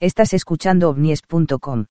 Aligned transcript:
Estás 0.00 0.32
escuchando 0.32 0.90
ovnies.com. 0.90 1.86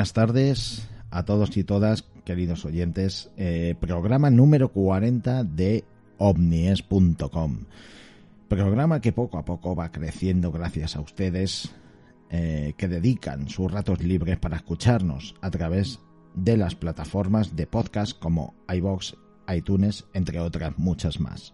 buenas 0.00 0.14
tardes 0.14 0.88
a 1.10 1.26
todos 1.26 1.54
y 1.58 1.62
todas, 1.62 2.06
queridos 2.24 2.64
oyentes. 2.64 3.28
Eh, 3.36 3.74
programa 3.78 4.30
número 4.30 4.72
40 4.72 5.44
de 5.44 5.84
ovnies.com. 6.16 7.66
Programa 8.48 9.02
que 9.02 9.12
poco 9.12 9.36
a 9.36 9.44
poco 9.44 9.76
va 9.76 9.92
creciendo 9.92 10.52
gracias 10.52 10.96
a 10.96 11.02
ustedes 11.02 11.72
eh, 12.30 12.72
que 12.78 12.88
dedican 12.88 13.50
sus 13.50 13.70
ratos 13.70 14.02
libres 14.02 14.38
para 14.38 14.56
escucharnos 14.56 15.34
a 15.42 15.50
través 15.50 15.98
de 16.34 16.56
las 16.56 16.74
plataformas 16.74 17.54
de 17.54 17.66
podcast 17.66 18.18
como 18.18 18.54
iBox, 18.74 19.18
iTunes, 19.54 20.06
entre 20.14 20.40
otras 20.40 20.78
muchas 20.78 21.20
más. 21.20 21.52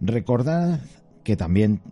Recordad 0.00 0.80
que 1.22 1.36
también 1.36 1.82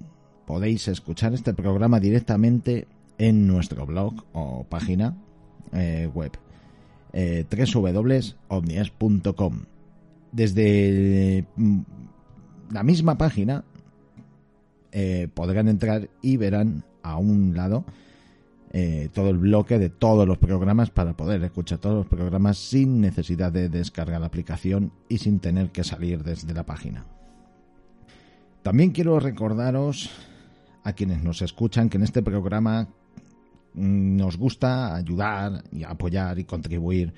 podéis 0.44 0.88
escuchar 0.88 1.34
este 1.34 1.54
programa 1.54 2.00
directamente 2.00 2.88
en 3.20 3.46
nuestro 3.46 3.84
blog 3.84 4.24
o 4.32 4.64
página 4.64 5.14
eh, 5.72 6.08
web 6.12 6.32
eh. 7.12 7.46
Desde 10.32 11.44
mm, 11.56 11.80
la 12.70 12.82
misma 12.82 13.18
página 13.18 13.64
eh, 14.92 15.28
podrán 15.34 15.68
entrar 15.68 16.08
y 16.22 16.36
verán 16.38 16.84
a 17.02 17.18
un 17.18 17.54
lado 17.54 17.84
eh, 18.72 19.10
todo 19.12 19.28
el 19.28 19.36
bloque 19.36 19.78
de 19.78 19.90
todos 19.90 20.26
los 20.26 20.38
programas 20.38 20.88
para 20.88 21.14
poder 21.14 21.44
escuchar 21.44 21.78
todos 21.78 21.96
los 21.96 22.06
programas 22.06 22.56
sin 22.56 23.02
necesidad 23.02 23.52
de 23.52 23.68
descargar 23.68 24.20
la 24.20 24.28
aplicación 24.28 24.92
y 25.10 25.18
sin 25.18 25.40
tener 25.40 25.70
que 25.70 25.84
salir 25.84 26.24
desde 26.24 26.54
la 26.54 26.64
página. 26.64 27.04
También 28.62 28.92
quiero 28.92 29.20
recordaros 29.20 30.10
a 30.84 30.94
quienes 30.94 31.22
nos 31.22 31.42
escuchan 31.42 31.90
que 31.90 31.98
en 31.98 32.04
este 32.04 32.22
programa 32.22 32.88
nos 33.74 34.36
gusta 34.36 34.94
ayudar 34.94 35.64
y 35.72 35.84
apoyar 35.84 36.38
y 36.38 36.44
contribuir 36.44 37.12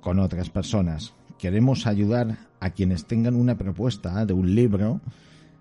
con 0.00 0.18
otras 0.18 0.50
personas. 0.50 1.14
Queremos 1.38 1.86
ayudar 1.86 2.38
a 2.60 2.70
quienes 2.70 3.06
tengan 3.06 3.34
una 3.34 3.56
propuesta 3.58 4.24
de 4.24 4.32
un 4.32 4.54
libro, 4.54 5.00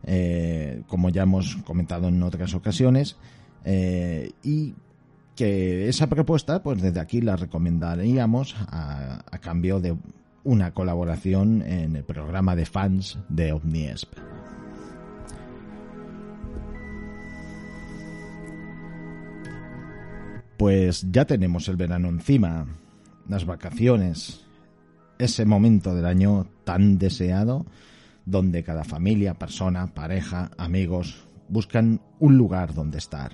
eh, 0.04 0.84
como 0.88 1.10
ya 1.10 1.24
hemos 1.24 1.58
comentado 1.58 2.08
en 2.08 2.22
otras 2.24 2.54
ocasiones, 2.54 3.18
eh, 3.66 4.32
y 4.44 4.76
que 5.36 5.90
esa 5.90 6.08
propuesta, 6.08 6.64
pues 6.64 6.82
desde 6.82 7.00
aquí 7.00 7.22
la 7.22 7.36
recomendaríamos 7.36 8.56
a, 8.68 9.24
cambio 9.42 9.80
de 9.80 9.98
una 10.44 10.72
colaboración 10.72 11.62
en 11.62 11.96
el 11.96 12.04
programa 12.04 12.56
de 12.56 12.66
fans 12.66 13.20
de 13.30 13.52
OVNIESP. 13.52 14.35
Pues 20.58 21.06
ya 21.12 21.26
tenemos 21.26 21.68
el 21.68 21.76
verano 21.76 22.08
encima, 22.10 22.66
las 23.28 23.46
vacaciones, 23.46 24.46
ese 25.18 25.46
momento 25.46 25.94
del 25.96 26.06
año 26.06 26.48
tan 26.64 26.98
deseado 26.98 27.66
donde 28.26 28.64
cada 28.64 28.84
familia, 28.84 29.36
persona, 29.36 29.94
pareja, 29.94 30.52
amigos 30.58 31.26
buscan 31.48 32.02
un 32.20 32.38
lugar 32.38 32.74
donde 32.74 32.98
estar. 32.98 33.34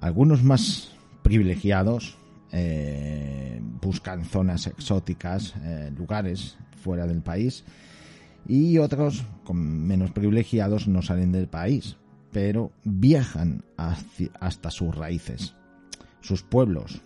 Algunos 0.00 0.42
más 0.42 0.92
privilegiados 1.22 2.16
eh, 2.52 3.60
buscan 3.80 4.24
zonas 4.24 4.66
exóticas, 4.66 5.54
eh, 5.62 5.90
lugares 5.96 6.58
fuera 6.82 7.06
del 7.06 7.22
país 7.22 7.64
y 8.46 8.78
otros 8.78 9.24
con 9.44 9.86
menos 9.86 10.10
privilegiados 10.12 10.86
no 10.86 11.02
salen 11.02 11.32
del 11.32 11.48
país, 11.48 11.96
pero 12.30 12.70
viajan 12.84 13.64
hasta 13.76 14.70
sus 14.70 14.94
raíces, 14.94 15.54
sus 16.26 16.42
pueblos, 16.42 17.02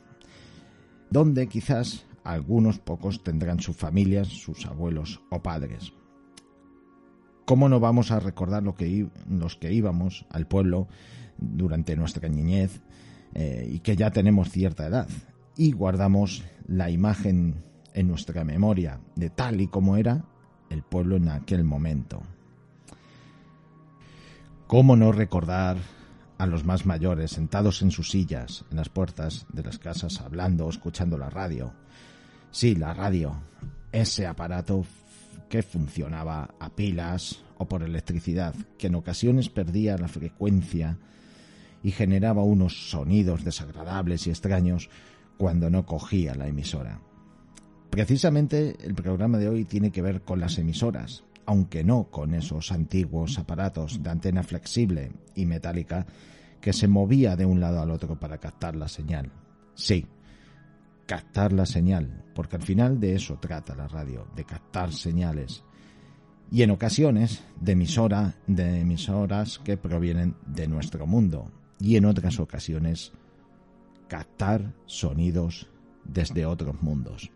donde 1.10 1.46
quizás 1.46 2.06
algunos 2.24 2.78
pocos 2.78 3.22
tendrán 3.22 3.60
sus 3.60 3.76
familias, 3.76 4.28
sus 4.28 4.66
abuelos 4.66 5.20
o 5.30 5.42
padres. 5.42 5.92
¿Cómo 7.44 7.68
no 7.68 7.80
vamos 7.80 8.10
a 8.10 8.20
recordar 8.20 8.62
lo 8.62 8.74
que, 8.76 9.08
los 9.28 9.56
que 9.56 9.72
íbamos 9.72 10.24
al 10.30 10.46
pueblo 10.46 10.88
durante 11.36 11.96
nuestra 11.96 12.28
niñez 12.28 12.80
eh, 13.34 13.68
y 13.70 13.80
que 13.80 13.96
ya 13.96 14.10
tenemos 14.10 14.50
cierta 14.50 14.86
edad 14.86 15.08
y 15.56 15.72
guardamos 15.72 16.44
la 16.66 16.90
imagen 16.90 17.56
en 17.92 18.08
nuestra 18.08 18.44
memoria 18.44 19.00
de 19.16 19.30
tal 19.30 19.60
y 19.60 19.66
como 19.66 19.96
era 19.96 20.24
el 20.70 20.82
pueblo 20.82 21.16
en 21.16 21.28
aquel 21.28 21.64
momento? 21.64 22.22
¿Cómo 24.66 24.94
no 24.94 25.10
recordar 25.10 25.78
a 26.40 26.46
los 26.46 26.64
más 26.64 26.86
mayores 26.86 27.32
sentados 27.32 27.82
en 27.82 27.90
sus 27.90 28.10
sillas 28.10 28.64
en 28.70 28.78
las 28.78 28.88
puertas 28.88 29.44
de 29.52 29.62
las 29.62 29.78
casas 29.78 30.22
hablando 30.22 30.64
o 30.64 30.70
escuchando 30.70 31.18
la 31.18 31.28
radio? 31.28 31.74
Sí, 32.50 32.74
la 32.74 32.94
radio, 32.94 33.36
ese 33.92 34.26
aparato 34.26 34.86
que 35.50 35.62
funcionaba 35.62 36.54
a 36.58 36.70
pilas 36.70 37.42
o 37.58 37.68
por 37.68 37.82
electricidad, 37.82 38.54
que 38.78 38.86
en 38.86 38.94
ocasiones 38.94 39.50
perdía 39.50 39.98
la 39.98 40.08
frecuencia 40.08 40.96
y 41.82 41.90
generaba 41.90 42.42
unos 42.42 42.88
sonidos 42.88 43.44
desagradables 43.44 44.26
y 44.26 44.30
extraños 44.30 44.88
cuando 45.36 45.68
no 45.68 45.84
cogía 45.84 46.34
la 46.34 46.48
emisora. 46.48 47.02
Precisamente 47.90 48.76
el 48.80 48.94
programa 48.94 49.36
de 49.36 49.50
hoy 49.50 49.66
tiene 49.66 49.90
que 49.90 50.00
ver 50.00 50.22
con 50.22 50.40
las 50.40 50.56
emisoras, 50.56 51.22
aunque 51.50 51.82
no 51.82 52.04
con 52.12 52.32
esos 52.34 52.70
antiguos 52.70 53.36
aparatos 53.36 54.04
de 54.04 54.08
antena 54.08 54.44
flexible 54.44 55.10
y 55.34 55.46
metálica 55.46 56.06
que 56.60 56.72
se 56.72 56.86
movía 56.86 57.34
de 57.34 57.44
un 57.44 57.58
lado 57.58 57.82
al 57.82 57.90
otro 57.90 58.20
para 58.20 58.38
captar 58.38 58.76
la 58.76 58.86
señal. 58.86 59.32
Sí, 59.74 60.06
captar 61.06 61.52
la 61.52 61.66
señal, 61.66 62.22
porque 62.36 62.54
al 62.54 62.62
final 62.62 63.00
de 63.00 63.16
eso 63.16 63.36
trata 63.40 63.74
la 63.74 63.88
radio, 63.88 64.28
de 64.36 64.44
captar 64.44 64.92
señales. 64.92 65.64
Y 66.52 66.62
en 66.62 66.70
ocasiones 66.70 67.42
de 67.60 67.72
emisora, 67.72 68.36
de 68.46 68.82
emisoras 68.82 69.58
que 69.58 69.76
provienen 69.76 70.36
de 70.46 70.68
nuestro 70.68 71.04
mundo. 71.04 71.50
Y 71.80 71.96
en 71.96 72.04
otras 72.04 72.38
ocasiones 72.38 73.10
captar 74.06 74.72
sonidos 74.86 75.66
desde 76.04 76.46
otros 76.46 76.80
mundos. 76.80 77.32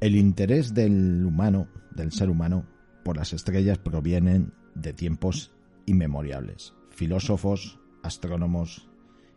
El 0.00 0.14
interés 0.14 0.74
del 0.74 1.26
humano, 1.26 1.66
del 1.90 2.12
ser 2.12 2.30
humano, 2.30 2.64
por 3.04 3.16
las 3.16 3.32
estrellas 3.32 3.78
provienen 3.78 4.52
de 4.76 4.92
tiempos 4.92 5.50
inmemoriales. 5.86 6.72
Filósofos, 6.90 7.80
astrónomos, 8.04 8.88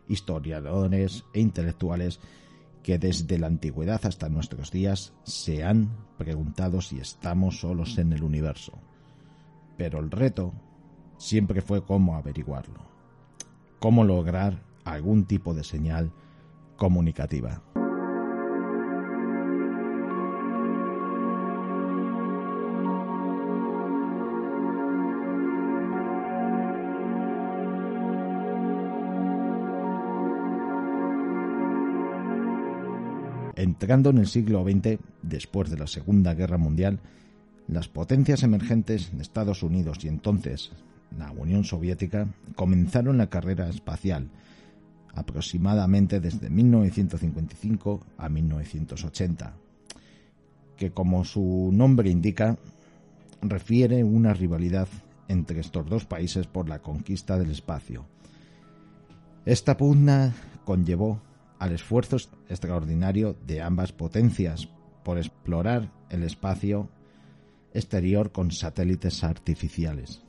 historiadores 0.06 1.24
e 1.34 1.40
intelectuales 1.40 2.20
que 2.84 2.98
desde 2.98 3.38
la 3.38 3.48
antigüedad 3.48 4.00
hasta 4.04 4.28
nuestros 4.28 4.70
días 4.70 5.14
se 5.24 5.64
han 5.64 5.96
preguntado 6.16 6.80
si 6.80 6.98
estamos 6.98 7.58
solos 7.58 7.98
en 7.98 8.12
el 8.12 8.22
universo. 8.22 8.78
Pero 9.76 9.98
el 9.98 10.12
reto 10.12 10.52
siempre 11.16 11.60
fue 11.60 11.84
cómo 11.84 12.14
averiguarlo, 12.14 12.86
cómo 13.80 14.04
lograr 14.04 14.62
algún 14.84 15.24
tipo 15.24 15.54
de 15.54 15.64
señal 15.64 16.12
comunicativa. 16.76 17.62
Entrando 33.82 34.10
en 34.10 34.18
el 34.18 34.28
siglo 34.28 34.62
XX, 34.62 35.00
después 35.22 35.68
de 35.68 35.76
la 35.76 35.88
Segunda 35.88 36.34
Guerra 36.34 36.56
Mundial, 36.56 37.00
las 37.66 37.88
potencias 37.88 38.44
emergentes 38.44 39.10
Estados 39.18 39.64
Unidos 39.64 40.04
y 40.04 40.08
entonces 40.08 40.70
la 41.18 41.32
Unión 41.32 41.64
Soviética 41.64 42.28
comenzaron 42.54 43.18
la 43.18 43.26
carrera 43.26 43.68
espacial, 43.68 44.30
aproximadamente 45.16 46.20
desde 46.20 46.48
1955 46.48 48.06
a 48.18 48.28
1980, 48.28 49.56
que 50.76 50.92
como 50.92 51.24
su 51.24 51.70
nombre 51.72 52.08
indica, 52.08 52.58
refiere 53.40 54.04
una 54.04 54.32
rivalidad 54.32 54.86
entre 55.26 55.58
estos 55.58 55.90
dos 55.90 56.04
países 56.04 56.46
por 56.46 56.68
la 56.68 56.78
conquista 56.78 57.36
del 57.36 57.50
espacio. 57.50 58.06
Esta 59.44 59.76
pugna 59.76 60.32
conllevó 60.64 61.20
al 61.62 61.70
esfuerzo 61.70 62.16
extraordinario 62.48 63.36
de 63.46 63.62
ambas 63.62 63.92
potencias 63.92 64.68
por 65.04 65.16
explorar 65.16 65.92
el 66.10 66.24
espacio 66.24 66.90
exterior 67.72 68.32
con 68.32 68.50
satélites 68.50 69.22
artificiales, 69.22 70.24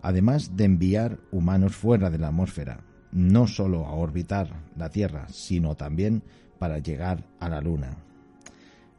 además 0.00 0.56
de 0.56 0.64
enviar 0.64 1.20
humanos 1.32 1.76
fuera 1.76 2.08
de 2.08 2.16
la 2.16 2.28
atmósfera, 2.28 2.80
no 3.12 3.46
solo 3.46 3.84
a 3.84 3.92
orbitar 3.92 4.64
la 4.74 4.88
Tierra, 4.88 5.28
sino 5.28 5.76
también 5.76 6.22
para 6.58 6.78
llegar 6.78 7.26
a 7.40 7.50
la 7.50 7.60
Luna. 7.60 7.98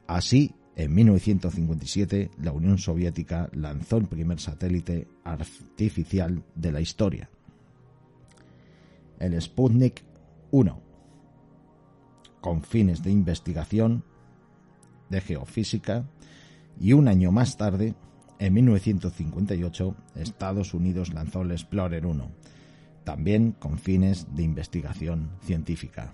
Así, 0.06 0.54
en 0.75 0.94
1957, 0.94 2.30
la 2.44 2.51
Unión 2.51 2.78
Soviética 2.78 3.50
lanzó 3.54 3.98
el 3.98 4.06
primer 4.06 4.40
satélite 4.40 5.07
artificial 5.24 6.44
de 6.54 6.72
la 6.72 6.80
historia, 6.80 7.28
el 9.18 9.42
Sputnik 9.42 10.04
1, 10.51 10.88
con 12.41 12.63
fines 12.63 13.03
de 13.03 13.12
investigación, 13.12 14.03
de 15.09 15.21
geofísica, 15.21 16.06
y 16.80 16.94
un 16.94 17.07
año 17.07 17.31
más 17.31 17.57
tarde, 17.57 17.95
en 18.39 18.53
1958, 18.53 19.95
Estados 20.15 20.74
Unidos 20.74 21.13
lanzó 21.13 21.41
el 21.41 21.51
Explorer 21.51 22.06
1, 22.06 22.31
también 23.03 23.51
con 23.51 23.77
fines 23.77 24.27
de 24.33 24.44
investigación 24.44 25.31
científica. 25.41 26.13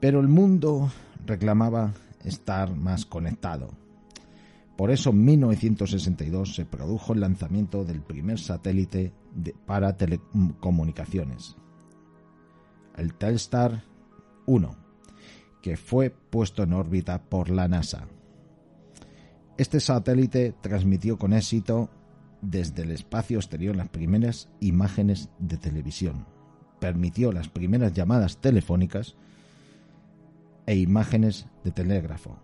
Pero 0.00 0.20
el 0.20 0.28
mundo 0.28 0.90
reclamaba 1.24 1.94
estar 2.24 2.76
más 2.76 3.06
conectado. 3.06 3.70
Por 4.76 4.90
eso 4.90 5.10
en 5.10 5.24
1962 5.24 6.54
se 6.54 6.66
produjo 6.66 7.12
el 7.12 7.20
lanzamiento 7.20 7.84
del 7.84 8.02
primer 8.02 8.38
satélite 8.38 9.12
para 9.66 9.96
telecomunicaciones, 9.96 11.56
el 12.96 13.14
Telstar 13.14 13.84
1, 14.46 14.76
que 15.62 15.76
fue 15.76 16.10
puesto 16.10 16.62
en 16.62 16.72
órbita 16.72 17.22
por 17.22 17.50
la 17.50 17.68
NASA. 17.68 18.06
Este 19.56 19.80
satélite 19.80 20.54
transmitió 20.60 21.18
con 21.18 21.32
éxito 21.32 21.90
desde 22.40 22.82
el 22.82 22.90
espacio 22.90 23.38
exterior 23.38 23.76
las 23.76 23.88
primeras 23.88 24.48
imágenes 24.60 25.30
de 25.38 25.56
televisión, 25.56 26.26
permitió 26.80 27.32
las 27.32 27.48
primeras 27.48 27.92
llamadas 27.92 28.38
telefónicas 28.38 29.16
e 30.66 30.76
imágenes 30.76 31.46
de 31.62 31.70
telégrafo. 31.70 32.38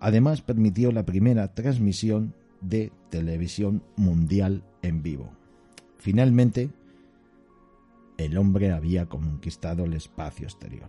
Además 0.00 0.42
permitió 0.42 0.92
la 0.92 1.04
primera 1.04 1.54
transmisión 1.54 2.34
de 2.60 2.92
televisión 3.10 3.82
mundial 3.96 4.62
en 4.82 5.02
vivo. 5.02 5.30
Finalmente, 5.98 6.70
el 8.18 8.38
hombre 8.38 8.72
había 8.72 9.06
conquistado 9.06 9.84
el 9.84 9.92
espacio 9.92 10.46
exterior. 10.46 10.88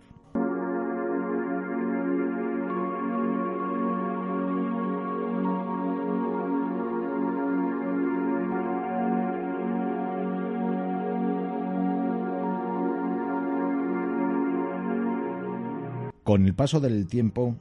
Con 16.24 16.44
el 16.44 16.54
paso 16.54 16.80
del 16.80 17.06
tiempo 17.06 17.56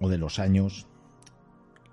o 0.00 0.08
de 0.08 0.16
los 0.16 0.38
años, 0.38 0.86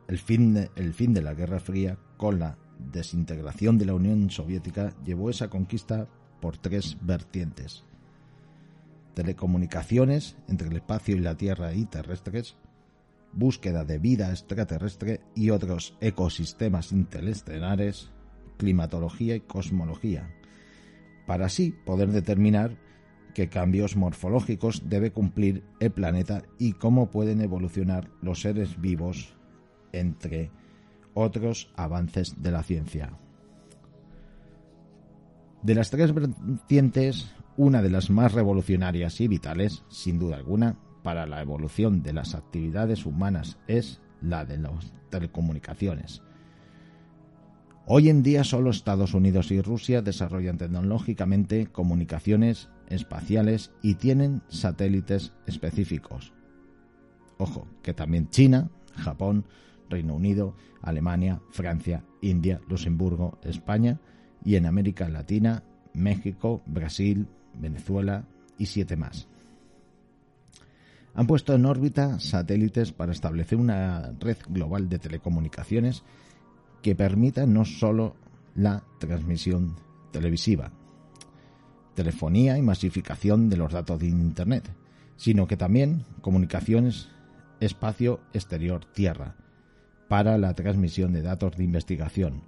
el 0.08 0.20
fin 0.20 0.54
de, 0.54 0.72
el 0.76 0.94
fin 0.94 1.14
de 1.14 1.22
la 1.22 1.34
Guerra 1.34 1.60
Fría 1.60 1.98
con 2.16 2.40
la 2.40 2.58
desintegración 2.92 3.78
de 3.78 3.86
la 3.86 3.94
Unión 3.94 4.30
Soviética 4.30 4.94
llevó 5.06 5.30
esa 5.30 5.50
conquista 5.50 6.08
por 6.40 6.58
tres 6.58 6.98
vertientes. 7.02 7.84
Telecomunicaciones 9.14 10.38
entre 10.48 10.70
el 10.70 10.78
espacio 10.78 11.16
y 11.16 11.20
la 11.20 11.36
Tierra 11.36 11.74
y 11.74 11.86
terrestres, 11.86 12.56
búsqueda 13.34 13.84
de 13.86 14.00
vida 14.00 14.30
extraterrestre 14.32 15.22
y 15.36 15.50
otros 15.50 15.98
ecosistemas 16.02 16.92
interestelares, 16.92 18.12
climatología 18.58 19.36
y 19.36 19.42
cosmología, 19.42 20.34
para 21.26 21.46
así 21.46 21.72
poder 21.86 22.12
determinar 22.12 22.78
qué 23.34 23.50
cambios 23.50 23.96
morfológicos 23.96 24.90
debe 24.90 25.12
cumplir 25.12 25.64
el 25.80 25.92
planeta 25.92 26.44
y 26.58 26.74
cómo 26.74 27.10
pueden 27.10 27.42
evolucionar 27.42 28.10
los 28.22 28.42
seres 28.42 28.80
vivos 28.82 29.34
entre 29.94 30.52
otros 31.14 31.72
avances 31.76 32.42
de 32.42 32.52
la 32.52 32.64
ciencia. 32.64 33.14
De 35.62 35.76
las 35.76 35.92
tres 35.92 36.14
vertientes, 36.14 37.32
una 37.58 37.82
de 37.82 37.90
las 37.90 38.10
más 38.10 38.34
revolucionarias 38.34 39.22
y 39.22 39.28
vitales, 39.28 39.84
sin 39.90 40.18
duda 40.18 40.38
alguna, 40.38 40.78
para 41.04 41.26
la 41.26 41.42
evolución 41.42 42.04
de 42.04 42.14
las 42.14 42.36
actividades 42.36 43.06
humanas 43.06 43.58
es 43.68 44.02
la 44.22 44.46
de 44.46 44.58
las 44.58 44.94
telecomunicaciones. 45.10 46.22
Hoy 47.86 48.10
en 48.10 48.24
día 48.24 48.44
solo 48.44 48.70
Estados 48.70 49.14
Unidos 49.14 49.52
y 49.52 49.62
Rusia 49.62 50.02
desarrollan 50.02 50.58
tecnológicamente 50.58 51.68
comunicaciones 51.68 52.70
espaciales 52.88 53.72
y 53.82 53.96
tienen 53.96 54.44
satélites 54.48 55.34
específicos. 55.48 56.34
Ojo, 57.38 57.68
que 57.82 57.94
también 57.94 58.30
China, 58.30 58.70
Japón, 58.96 59.46
Reino 59.92 60.16
Unido, 60.16 60.56
Alemania, 60.82 61.42
Francia, 61.52 62.04
India, 62.22 62.62
Luxemburgo, 62.68 63.38
España 63.44 64.00
y 64.44 64.56
en 64.56 64.66
América 64.66 65.08
Latina, 65.10 65.64
México, 65.94 66.64
Brasil, 66.66 67.28
Venezuela 67.54 68.26
y 68.58 68.66
siete 68.66 68.96
más. 68.96 69.28
Han 71.14 71.28
puesto 71.28 71.54
en 71.54 71.66
órbita 71.66 72.20
satélites 72.20 72.94
para 72.94 73.12
establecer 73.12 73.58
una 73.58 74.14
red 74.20 74.38
global 74.48 74.88
de 74.88 74.98
telecomunicaciones 74.98 76.04
que 76.82 76.96
permita 76.96 77.46
no 77.46 77.66
solo 77.66 78.16
la 78.56 78.84
transmisión 79.00 79.76
televisiva, 80.12 80.72
telefonía 81.96 82.58
y 82.58 82.62
masificación 82.62 83.50
de 83.50 83.58
los 83.58 83.74
datos 83.74 84.00
de 84.00 84.08
Internet, 84.08 84.74
sino 85.18 85.48
que 85.48 85.58
también 85.58 86.06
comunicaciones 86.22 87.10
espacio 87.60 88.22
exterior 88.34 88.86
tierra 88.86 89.36
para 90.12 90.38
la 90.38 90.54
transmisión 90.54 91.14
de 91.14 91.22
datos 91.22 91.56
de 91.56 91.64
investigación. 91.64 92.42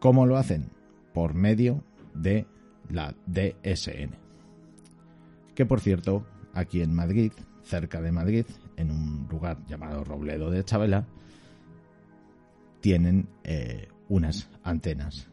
¿Cómo 0.00 0.26
lo 0.26 0.36
hacen? 0.36 0.68
Por 1.14 1.32
medio 1.32 1.82
de 2.12 2.46
la 2.90 3.14
DSN. 3.24 4.10
Que 5.54 5.64
por 5.64 5.80
cierto, 5.80 6.26
aquí 6.52 6.82
en 6.82 6.92
Madrid, 6.92 7.32
cerca 7.62 8.02
de 8.02 8.12
Madrid, 8.12 8.44
en 8.76 8.90
un 8.90 9.26
lugar 9.30 9.64
llamado 9.66 10.04
Robledo 10.04 10.50
de 10.50 10.62
Chabela, 10.62 11.06
tienen 12.82 13.30
eh, 13.44 13.88
unas 14.10 14.50
antenas. 14.62 15.30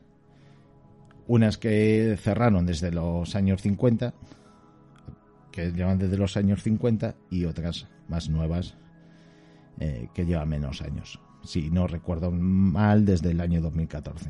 Unas 1.28 1.58
que 1.58 2.18
cerraron 2.18 2.66
desde 2.66 2.94
los 2.94 3.36
años 3.36 3.62
50, 3.62 4.14
que 5.52 5.74
llevan 5.74 5.98
desde 5.98 6.16
los 6.16 6.38
años 6.38 6.64
50, 6.64 7.14
y 7.30 7.44
otras 7.44 7.90
más 8.08 8.30
nuevas 8.30 8.78
eh, 9.80 10.10
que 10.14 10.26
llevan 10.26 10.50
menos 10.50 10.82
años. 10.82 11.20
Si 11.44 11.70
no 11.70 11.88
recuerdo 11.88 12.32
mal, 12.32 13.06
desde 13.06 13.32
el 13.32 13.42
año 13.42 13.62
2014. 13.62 14.30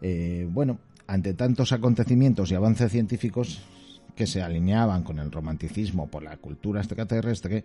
Eh, 0.00 0.48
bueno, 0.50 0.80
ante 1.06 1.34
tantos 1.34 1.72
acontecimientos 1.72 2.50
y 2.50 2.56
avances 2.56 2.90
científicos 2.90 3.62
que 4.16 4.26
se 4.26 4.42
alineaban 4.42 5.04
con 5.04 5.18
el 5.18 5.30
romanticismo 5.30 6.10
por 6.10 6.22
la 6.22 6.36
cultura 6.36 6.80
extraterrestre, 6.80 7.64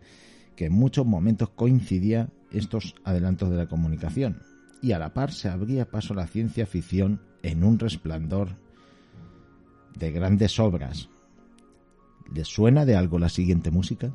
que 0.55 0.65
en 0.65 0.73
muchos 0.73 1.05
momentos 1.05 1.49
coincidía 1.49 2.29
estos 2.51 2.95
adelantos 3.03 3.49
de 3.49 3.57
la 3.57 3.67
comunicación, 3.67 4.41
y 4.81 4.91
a 4.91 4.99
la 4.99 5.13
par 5.13 5.31
se 5.31 5.49
abría 5.49 5.89
paso 5.89 6.13
la 6.13 6.27
ciencia 6.27 6.65
ficción 6.65 7.21
en 7.41 7.63
un 7.63 7.79
resplandor 7.79 8.49
de 9.97 10.11
grandes 10.11 10.59
obras. 10.59 11.09
¿Les 12.33 12.47
suena 12.47 12.85
de 12.85 12.95
algo 12.95 13.19
la 13.19 13.29
siguiente 13.29 13.71
música? 13.71 14.11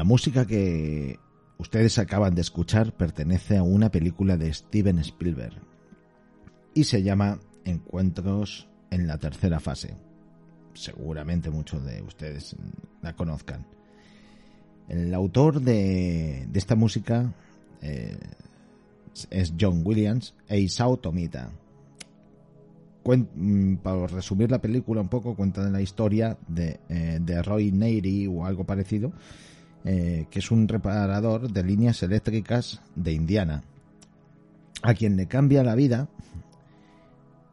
La 0.00 0.04
música 0.04 0.46
que 0.46 1.18
ustedes 1.58 1.98
acaban 1.98 2.34
de 2.34 2.40
escuchar 2.40 2.96
pertenece 2.96 3.58
a 3.58 3.62
una 3.62 3.90
película 3.90 4.38
de 4.38 4.50
Steven 4.50 4.98
Spielberg 5.00 5.60
y 6.72 6.84
se 6.84 7.02
llama 7.02 7.38
Encuentros 7.66 8.66
en 8.90 9.06
la 9.06 9.18
tercera 9.18 9.60
fase. 9.60 9.98
Seguramente 10.72 11.50
muchos 11.50 11.84
de 11.84 12.00
ustedes 12.00 12.56
la 13.02 13.14
conozcan. 13.14 13.66
El 14.88 15.12
autor 15.12 15.60
de, 15.60 16.48
esta 16.54 16.76
música 16.76 17.34
eh, 17.82 18.16
es 19.28 19.52
John 19.60 19.82
Williams 19.84 20.34
e 20.48 20.60
Isao 20.60 20.96
Tomita. 20.96 21.52
Mm, 23.04 23.74
para 23.74 24.06
resumir 24.06 24.50
la 24.50 24.62
película 24.62 25.02
un 25.02 25.08
poco, 25.08 25.36
cuentan 25.36 25.70
la 25.74 25.82
historia 25.82 26.38
de, 26.48 26.80
eh, 26.88 27.18
de 27.20 27.42
Roy 27.42 27.70
Neyri 27.70 28.26
o 28.28 28.46
algo 28.46 28.64
parecido, 28.64 29.12
eh, 29.84 30.26
que 30.30 30.38
es 30.40 30.50
un 30.50 30.68
reparador 30.68 31.50
de 31.50 31.64
líneas 31.64 32.02
eléctricas 32.02 32.82
de 32.96 33.12
Indiana, 33.12 33.62
a 34.82 34.94
quien 34.94 35.16
le 35.16 35.26
cambia 35.26 35.64
la 35.64 35.74
vida 35.74 36.08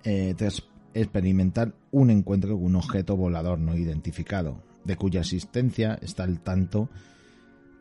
eh, 0.03 0.33
tras 0.37 0.63
experimentar 0.93 1.73
un 1.91 2.09
encuentro 2.09 2.55
con 2.55 2.65
un 2.65 2.75
objeto 2.75 3.15
volador 3.15 3.59
no 3.59 3.77
identificado, 3.77 4.61
de 4.83 4.95
cuya 4.95 5.21
existencia 5.21 5.97
está 6.01 6.23
al 6.23 6.39
tanto 6.39 6.89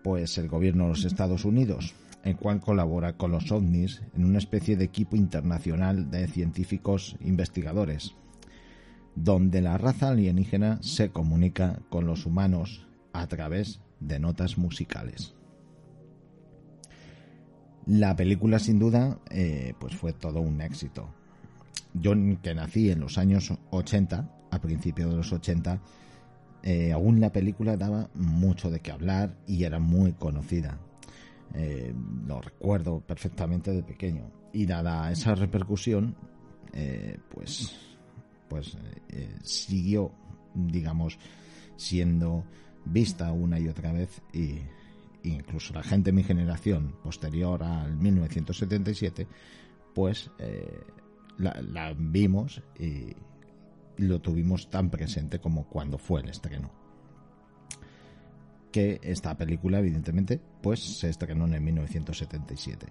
pues 0.03 0.39
el 0.39 0.49
gobierno 0.49 0.85
de 0.85 0.91
los 0.91 1.05
Estados 1.05 1.45
Unidos, 1.45 1.95
el 2.23 2.37
cual 2.37 2.61
colabora 2.61 3.15
con 3.15 3.33
los 3.33 3.51
ovnis 3.51 4.03
en 4.15 4.25
una 4.25 4.39
especie 4.39 4.77
de 4.77 4.85
equipo 4.85 5.17
internacional 5.17 6.11
de 6.11 6.29
científicos 6.29 7.17
investigadores. 7.21 8.15
donde 9.17 9.63
la 9.63 9.79
raza 9.79 10.11
alienígena 10.11 10.79
se 10.83 11.11
comunica 11.11 11.81
con 11.89 12.05
los 12.05 12.27
humanos 12.27 12.87
a 13.15 13.27
través 13.27 13.81
de 14.01 14.19
notas 14.19 14.59
musicales. 14.59 15.35
La 17.87 18.17
película 18.17 18.59
sin 18.59 18.81
duda 18.81 19.21
eh, 19.31 19.75
pues 19.79 19.95
fue 19.95 20.13
todo 20.13 20.41
un 20.41 20.61
éxito. 20.61 21.09
Yo 21.95 22.13
que 22.43 22.55
nací 22.55 22.91
en 22.91 23.01
los 23.01 23.17
años 23.17 23.53
80, 23.71 24.29
a 24.51 24.61
principios 24.61 25.11
de 25.11 25.17
los 25.17 25.33
80, 25.33 25.81
eh, 26.65 26.93
aún 26.93 27.21
la 27.21 27.31
película 27.31 27.77
daba 27.77 28.11
mucho 28.15 28.71
de 28.71 28.81
qué 28.81 28.91
hablar 28.91 29.37
y 29.47 29.63
era 29.63 29.79
muy 29.79 30.13
conocida. 30.13 30.79
Eh, 31.55 31.95
lo 32.27 32.41
recuerdo 32.41 33.01
perfectamente 33.01 33.71
de 33.71 33.85
pequeño. 33.85 34.31
Y 34.53 34.67
dada 34.67 35.11
esa 35.13 35.35
repercusión, 35.35 36.17
pues, 37.31 37.75
pues 38.49 38.77
siguió, 39.43 40.13
digamos, 40.55 41.19
siendo 41.77 42.45
vista 42.87 43.33
una 43.33 43.59
y 43.59 43.69
otra 43.69 43.93
vez 43.93 44.23
y 44.33 44.61
incluso 45.25 45.75
la 45.75 45.83
gente 45.83 46.11
de 46.11 46.17
mi 46.17 46.23
generación 46.23 46.95
posterior 47.03 47.63
al 47.63 47.97
1977 47.97 49.27
pues 49.95 50.31
eh, 50.39 50.81
la, 51.39 51.61
la 51.61 51.95
vimos 51.95 52.63
y 52.79 53.15
lo 53.99 54.21
tuvimos 54.21 54.71
tan 54.71 54.91
presente 54.91 55.41
como 55.41 55.65
cuando 55.69 55.99
fue 55.99 56.21
el 56.21 56.29
estreno 56.29 56.71
que 58.71 59.01
esta 59.03 59.37
película 59.37 59.79
evidentemente 59.81 60.41
pues 60.63 60.81
se 60.81 61.09
estrenó 61.09 61.47
en 61.47 61.65
1977 61.65 62.87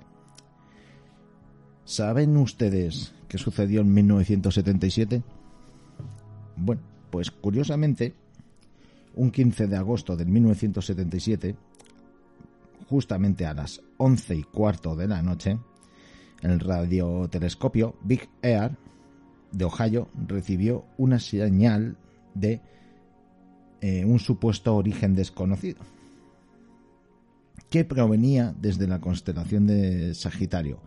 ¿Saben 1.86 2.36
ustedes 2.38 3.14
qué 3.28 3.38
sucedió 3.38 3.82
en 3.82 3.94
1977? 3.94 5.22
Bueno, 6.58 6.82
pues 7.12 7.30
curiosamente, 7.30 8.16
un 9.15 9.31
15 9.31 9.67
de 9.67 9.75
agosto 9.75 10.15
de 10.15 10.25
1977, 10.25 11.55
justamente 12.89 13.45
a 13.45 13.53
las 13.53 13.81
11 13.98 14.36
y 14.36 14.43
cuarto 14.43 14.95
de 14.95 15.07
la 15.07 15.22
noche, 15.22 15.57
el 16.41 16.60
radiotelescopio 16.60 17.95
Big 18.03 18.29
Air 18.41 18.77
de 19.51 19.65
Ohio 19.65 20.10
recibió 20.27 20.86
una 20.98 21.19
señal 21.19 21.98
de 22.34 22.62
eh, 23.81 24.05
un 24.05 24.19
supuesto 24.19 24.75
origen 24.75 25.15
desconocido 25.15 25.79
que 27.69 27.84
provenía 27.84 28.53
desde 28.60 28.88
la 28.88 29.01
constelación 29.01 29.67
de 29.67 30.13
Sagitario. 30.13 30.79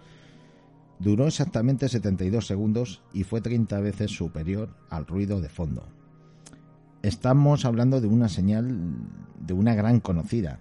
Duró 0.98 1.26
exactamente 1.26 1.88
72 1.88 2.46
segundos 2.46 3.02
y 3.12 3.24
fue 3.24 3.40
30 3.40 3.78
veces 3.80 4.10
superior 4.10 4.74
al 4.88 5.06
ruido 5.06 5.40
de 5.40 5.48
fondo. 5.48 5.86
Estamos 7.02 7.64
hablando 7.64 8.00
de 8.00 8.08
una 8.08 8.28
señal 8.28 8.76
de 9.38 9.54
una 9.54 9.74
gran 9.74 10.00
conocida. 10.00 10.58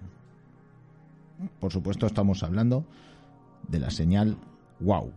Por 1.60 1.72
supuesto 1.72 2.06
estamos 2.06 2.42
hablando 2.42 2.84
de 3.68 3.80
la 3.80 3.90
señal 3.90 4.36
WOW. 4.80 5.12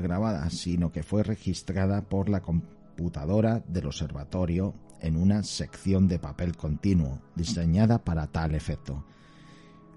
Grabada, 0.00 0.48
sino 0.50 0.92
que 0.92 1.02
fue 1.02 1.22
registrada 1.22 2.02
por 2.02 2.28
la 2.28 2.40
computadora 2.40 3.62
del 3.66 3.86
observatorio 3.86 4.74
en 5.00 5.16
una 5.16 5.42
sección 5.42 6.08
de 6.08 6.18
papel 6.18 6.56
continuo, 6.56 7.20
diseñada 7.34 7.98
para 8.04 8.26
tal 8.26 8.54
efecto. 8.54 9.04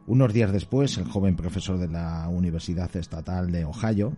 Unos 0.06 0.34
días 0.34 0.52
después, 0.52 0.98
el 0.98 1.06
joven 1.06 1.36
profesor 1.36 1.78
de 1.78 1.88
la 1.88 2.28
Universidad 2.28 2.94
Estatal 2.96 3.52
de 3.52 3.66
Ohio, 3.66 4.16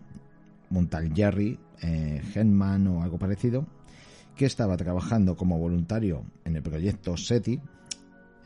Montaljerry 0.70 1.60
eh, 1.82 2.22
Henman 2.34 2.88
o 2.88 3.04
algo 3.04 3.20
parecido, 3.20 3.68
que 4.36 4.46
estaba 4.46 4.78
trabajando 4.78 5.36
como 5.36 5.60
voluntario 5.60 6.24
en 6.44 6.56
el 6.56 6.64
proyecto 6.64 7.16
SETI, 7.16 7.62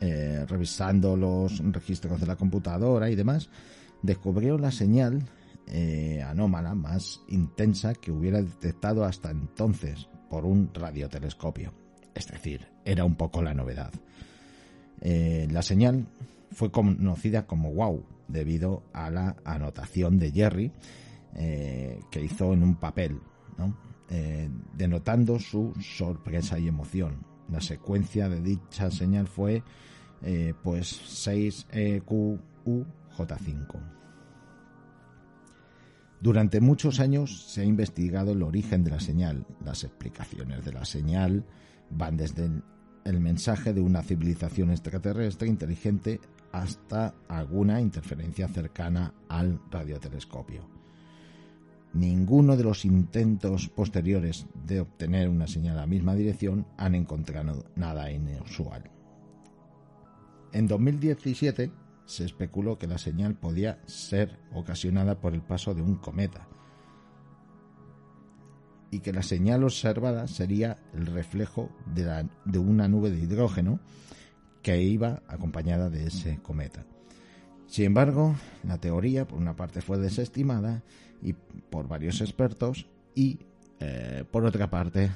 eh, 0.00 0.44
revisando 0.48 1.16
los 1.16 1.58
registros 1.72 2.20
de 2.20 2.26
la 2.26 2.36
computadora 2.36 3.10
y 3.10 3.16
demás, 3.16 3.50
descubrió 4.02 4.56
la 4.56 4.70
señal 4.70 5.22
eh, 5.72 6.20
anómala 6.20 6.74
más 6.74 7.20
intensa 7.28 7.94
que 7.94 8.10
hubiera 8.10 8.42
detectado 8.42 9.04
hasta 9.04 9.30
entonces 9.30 10.08
por 10.28 10.44
un 10.44 10.74
radiotelescopio. 10.74 11.72
Es 12.12 12.26
decir, 12.26 12.66
era 12.84 13.04
un 13.04 13.14
poco 13.14 13.40
la 13.40 13.54
novedad. 13.54 13.92
Eh, 15.00 15.46
la 15.48 15.62
señal 15.62 16.08
fue 16.50 16.72
conocida 16.72 17.46
como 17.46 17.70
WOW 17.70 18.04
debido 18.26 18.82
a 18.92 19.10
la 19.10 19.36
anotación 19.44 20.18
de 20.18 20.32
Jerry 20.32 20.72
eh, 21.36 22.00
que 22.10 22.20
hizo 22.20 22.52
en 22.52 22.64
un 22.64 22.74
papel, 22.74 23.20
¿no? 23.56 23.76
Denotando 24.76 25.38
su 25.38 25.72
sorpresa 25.80 26.58
y 26.58 26.66
emoción. 26.66 27.24
La 27.48 27.60
secuencia 27.60 28.28
de 28.28 28.40
dicha 28.42 28.90
señal 28.90 29.28
fue 29.28 29.62
pues 30.64 31.28
E 31.28 32.02
6EQUJ5. 32.02 33.99
Durante 36.20 36.60
muchos 36.60 37.00
años 37.00 37.44
se 37.44 37.62
ha 37.62 37.64
investigado 37.64 38.32
el 38.32 38.42
origen 38.42 38.84
de 38.84 38.90
la 38.90 39.00
señal. 39.00 39.46
Las 39.64 39.84
explicaciones 39.84 40.62
de 40.66 40.72
la 40.72 40.84
señal 40.84 41.46
van 41.88 42.18
desde 42.18 42.50
el, 43.04 43.20
mensaje 43.20 43.72
de 43.72 43.80
una 43.80 44.02
civilización 44.02 44.70
extraterrestre 44.70 45.48
inteligente 45.48 46.20
hasta 46.52 47.14
alguna 47.26 47.80
interferencia 47.80 48.48
cercana 48.48 49.14
al 49.30 49.62
radiotelescopio. 49.70 50.68
Ninguno 51.94 52.54
de 52.54 52.64
los 52.64 52.84
intentos 52.84 53.68
posteriores 53.68 54.46
de 54.66 54.80
obtener 54.80 55.28
una 55.30 55.46
señal 55.46 55.78
a 55.78 55.82
la 55.82 55.86
misma 55.86 56.14
dirección 56.14 56.66
han 56.76 56.94
encontrado 56.94 57.64
nada 57.76 58.12
inusual. 58.12 58.90
En 60.52 60.68
2017 60.68 61.72
se 62.10 62.24
especuló 62.24 62.76
que 62.78 62.86
la 62.88 62.98
señal 62.98 63.34
podía 63.36 63.80
ser 63.86 64.36
ocasionada 64.52 65.20
por 65.20 65.32
el 65.34 65.42
paso 65.42 65.74
de 65.74 65.82
un 65.82 65.94
cometa 65.94 66.48
y 68.90 68.98
que 69.00 69.12
la 69.12 69.22
señal 69.22 69.62
observada 69.62 70.26
sería 70.26 70.78
el 70.94 71.06
reflejo 71.06 71.70
de, 71.94 72.04
la- 72.04 72.28
de 72.44 72.58
una 72.58 72.88
nube 72.88 73.10
de 73.10 73.20
hidrógeno 73.20 73.78
que 74.62 74.82
iba 74.82 75.22
acompañada 75.28 75.88
de 75.88 76.06
ese 76.08 76.38
cometa. 76.42 76.84
Sin 77.66 77.84
embargo, 77.84 78.34
la 78.64 78.78
teoría 78.78 79.26
por 79.28 79.38
una 79.38 79.54
parte 79.54 79.80
fue 79.80 79.96
desestimada 79.98 80.82
y 81.22 81.34
por 81.34 81.86
varios 81.86 82.20
expertos 82.20 82.86
y 83.14 83.38
eh, 83.78 84.24
por 84.30 84.44
otra 84.44 84.68
parte 84.68 85.10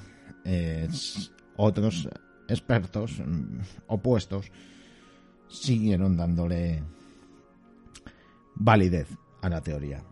otros 1.56 2.08
expertos 2.48 3.18
mm, 3.18 3.58
opuestos 3.88 4.52
siguieron 5.48 6.16
dándole 6.16 6.82
validez 8.54 9.08
a 9.42 9.48
la 9.48 9.60
teoría. 9.60 10.04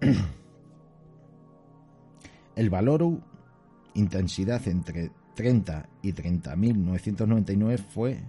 El 2.56 2.70
valor 2.70 3.02
U, 3.02 3.20
intensidad 3.94 4.66
entre 4.68 5.10
30 5.34 5.88
y 6.02 6.12
30.999 6.12 7.78
fue 7.78 8.22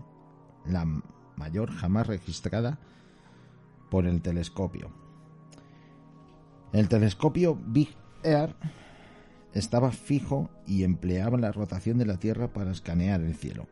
la 0.66 0.86
mayor 1.36 1.72
jamás 1.72 2.08
registrada 2.08 2.80
por 3.90 4.08
el 4.08 4.22
telescopio. 4.22 4.90
El 6.74 6.90
telescopio 6.90 7.56
Big 7.56 7.90
Air 8.24 8.56
estaba 9.54 9.92
fijo 9.92 10.50
y 10.66 10.84
empleaba 10.84 11.38
la 11.38 11.52
rotación 11.52 11.98
de 11.98 12.06
la 12.06 12.18
Tierra 12.18 12.52
para 12.52 12.72
escanear 12.72 13.22
el 13.22 13.36
cielo, 13.36 13.68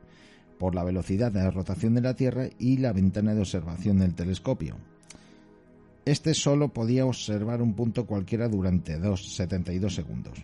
por 0.63 0.76
la 0.76 0.86
velocidad 0.86 1.30
de 1.30 1.43
la 1.43 1.52
rotación 1.52 1.93
de 1.93 1.99
la 1.99 2.13
Tierra 2.13 2.47
y 2.58 2.78
la 2.78 2.93
ventana 2.93 3.34
de 3.34 3.41
observación 3.41 3.99
del 3.99 4.15
telescopio. 4.15 4.78
Este 6.06 6.34
solo 6.34 6.69
podía 6.69 7.06
observar 7.06 7.62
un 7.62 7.73
punto 7.73 8.06
cualquiera 8.06 8.47
durante 8.47 8.97
dos, 8.97 9.36
72 9.36 9.93
segundos. 9.93 10.41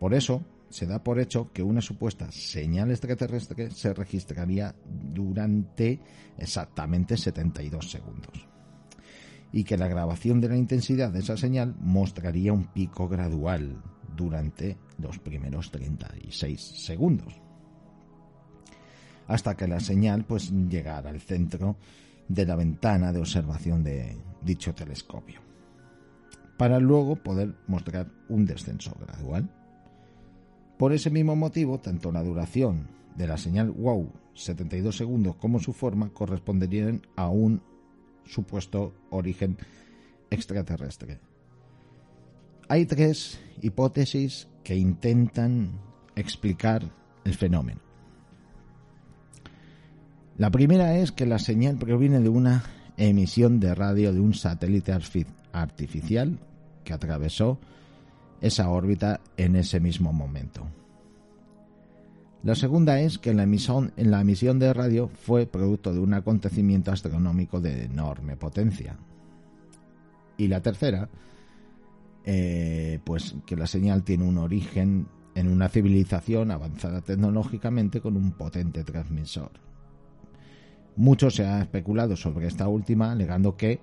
Por 0.00 0.14
eso, 0.14 0.42
se 0.70 0.86
da 0.86 1.04
por 1.04 1.20
hecho 1.20 1.52
que 1.52 1.62
una 1.62 1.82
supuesta 1.82 2.32
señal 2.32 2.90
extraterrestre 2.90 3.70
se 3.70 3.92
registraría 3.92 4.74
durante 5.12 6.00
exactamente 6.38 7.18
72 7.18 7.90
segundos 7.90 8.46
y 9.52 9.64
que 9.64 9.76
la 9.76 9.88
grabación 9.88 10.40
de 10.40 10.48
la 10.48 10.56
intensidad 10.56 11.10
de 11.10 11.18
esa 11.18 11.36
señal 11.36 11.76
mostraría 11.80 12.54
un 12.54 12.64
pico 12.72 13.08
gradual 13.08 13.76
durante 14.16 14.78
los 14.96 15.18
primeros 15.18 15.70
36 15.70 16.58
segundos 16.58 17.45
hasta 19.26 19.56
que 19.56 19.68
la 19.68 19.80
señal 19.80 20.24
pues 20.24 20.50
llegara 20.50 21.10
al 21.10 21.20
centro 21.20 21.76
de 22.28 22.46
la 22.46 22.56
ventana 22.56 23.12
de 23.12 23.20
observación 23.20 23.82
de 23.84 24.16
dicho 24.42 24.74
telescopio 24.74 25.46
para 26.56 26.80
luego 26.80 27.16
poder 27.16 27.54
mostrar 27.66 28.10
un 28.28 28.46
descenso 28.46 28.96
gradual. 28.98 29.50
Por 30.78 30.92
ese 30.92 31.10
mismo 31.10 31.36
motivo, 31.36 31.78
tanto 31.78 32.12
la 32.12 32.22
duración 32.22 32.88
de 33.16 33.26
la 33.26 33.36
señal 33.36 33.70
WOW 33.70 34.12
72 34.34 34.96
segundos 34.96 35.36
como 35.36 35.58
su 35.58 35.72
forma 35.72 36.10
corresponderían 36.10 37.02
a 37.16 37.28
un 37.28 37.62
supuesto 38.24 38.94
origen 39.10 39.56
extraterrestre. 40.30 41.18
Hay 42.68 42.84
tres 42.84 43.40
hipótesis 43.62 44.48
que 44.64 44.76
intentan 44.76 45.80
explicar 46.16 46.82
el 47.24 47.34
fenómeno. 47.34 47.85
La 50.38 50.50
primera 50.50 50.98
es 50.98 51.12
que 51.12 51.24
la 51.24 51.38
señal 51.38 51.76
proviene 51.76 52.20
de 52.20 52.28
una 52.28 52.62
emisión 52.98 53.58
de 53.58 53.74
radio 53.74 54.12
de 54.12 54.20
un 54.20 54.34
satélite 54.34 54.92
artificial 55.52 56.38
que 56.84 56.92
atravesó 56.92 57.58
esa 58.42 58.68
órbita 58.68 59.20
en 59.38 59.56
ese 59.56 59.80
mismo 59.80 60.12
momento. 60.12 60.66
La 62.42 62.54
segunda 62.54 63.00
es 63.00 63.18
que 63.18 63.32
la 63.32 63.44
emisión, 63.44 63.92
la 63.96 64.20
emisión 64.20 64.58
de 64.58 64.74
radio 64.74 65.08
fue 65.08 65.46
producto 65.46 65.94
de 65.94 66.00
un 66.00 66.12
acontecimiento 66.12 66.92
astronómico 66.92 67.60
de 67.60 67.84
enorme 67.84 68.36
potencia. 68.36 68.96
Y 70.36 70.48
la 70.48 70.60
tercera, 70.60 71.08
eh, 72.24 73.00
pues 73.04 73.34
que 73.46 73.56
la 73.56 73.66
señal 73.66 74.04
tiene 74.04 74.24
un 74.24 74.36
origen 74.36 75.08
en 75.34 75.48
una 75.48 75.70
civilización 75.70 76.50
avanzada 76.50 77.00
tecnológicamente 77.00 78.02
con 78.02 78.16
un 78.16 78.32
potente 78.32 78.84
transmisor. 78.84 79.65
Mucho 80.96 81.30
se 81.30 81.44
ha 81.44 81.60
especulado 81.60 82.16
sobre 82.16 82.46
esta 82.46 82.68
última, 82.68 83.12
alegando 83.12 83.56
que, 83.56 83.80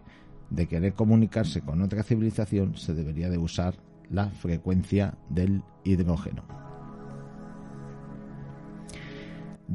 de 0.49 0.67
querer 0.67 0.93
comunicarse 0.93 1.61
con 1.61 1.81
otra 1.81 2.01
civilización, 2.01 2.75
se 2.75 2.95
debería 2.95 3.29
de 3.29 3.37
usar 3.37 3.75
la 4.09 4.29
frecuencia 4.29 5.15
del 5.29 5.61
hidrógeno. 5.83 6.43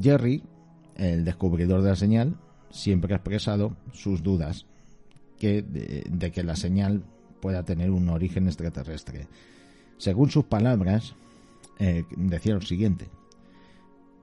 Jerry, 0.00 0.42
el 0.96 1.24
descubridor 1.24 1.82
de 1.82 1.90
la 1.90 1.96
señal, 1.96 2.36
siempre 2.70 3.14
ha 3.14 3.18
expresado 3.18 3.76
sus 3.92 4.22
dudas 4.22 4.66
de 5.40 6.32
que 6.32 6.42
la 6.42 6.56
señal 6.56 7.04
pueda 7.40 7.62
tener 7.62 7.92
un 7.92 8.08
origen 8.08 8.48
extraterrestre. 8.48 9.28
Según 9.96 10.30
sus 10.30 10.44
palabras, 10.44 11.14
eh, 11.78 12.04
decía 12.16 12.54
lo 12.54 12.60
siguiente, 12.62 13.08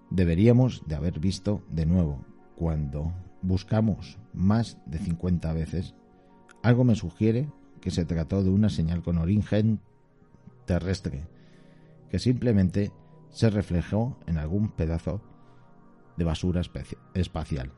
deberíamos 0.10 0.84
de 0.86 0.96
haber 0.96 1.20
visto 1.20 1.62
de 1.70 1.86
nuevo 1.86 2.20
cuando 2.56 3.12
buscamos 3.42 4.18
más 4.34 4.78
de 4.86 4.98
50 5.00 5.54
veces, 5.54 5.94
algo 6.64 6.84
me 6.84 6.96
sugiere 6.96 7.48
que 7.82 7.92
se 7.92 8.06
trató 8.06 8.44
de 8.44 8.50
una 8.50 8.70
señal 8.70 9.04
con 9.04 9.18
origen 9.18 9.80
terrestre, 10.66 11.28
que 12.10 12.18
simplemente 12.20 12.92
se 13.30 13.50
reflejó 13.50 14.18
en 14.26 14.38
algún 14.38 14.70
pedazo 14.70 15.22
de 16.18 16.24
basura 16.24 16.62
espacial. 17.14 17.72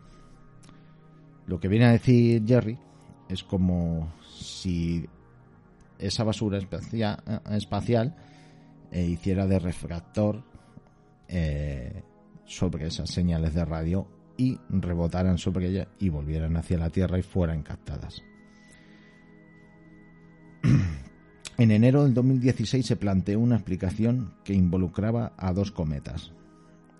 Lo 1.48 1.60
que 1.60 1.68
viene 1.68 1.86
a 1.86 1.92
decir 1.92 2.44
Jerry 2.46 2.78
es 3.30 3.44
como 3.44 4.08
si 4.30 5.08
esa 6.00 6.24
basura 6.24 6.58
espacia- 6.60 7.18
espacial 7.52 8.16
eh, 8.92 9.04
hiciera 9.06 9.48
de 9.48 9.60
refractor 9.60 10.44
eh, 11.28 12.04
sobre 12.46 12.88
esas 12.88 13.10
señales 13.10 13.54
de 13.54 13.66
radio 13.66 14.08
y 14.38 14.60
rebotaran 14.70 15.38
sobre 15.38 15.68
ella 15.70 15.88
y 16.00 16.10
volvieran 16.10 16.56
hacia 16.58 16.78
la 16.78 16.90
Tierra 16.90 17.20
y 17.20 17.24
fueran 17.24 17.64
captadas. 17.64 18.24
En 21.60 21.72
enero 21.72 22.04
del 22.04 22.14
2016 22.14 22.86
se 22.86 22.96
planteó 22.98 23.40
una 23.40 23.56
explicación 23.56 24.36
que 24.44 24.54
involucraba 24.54 25.34
a 25.38 25.54
dos 25.54 25.72
cometas, 25.72 26.32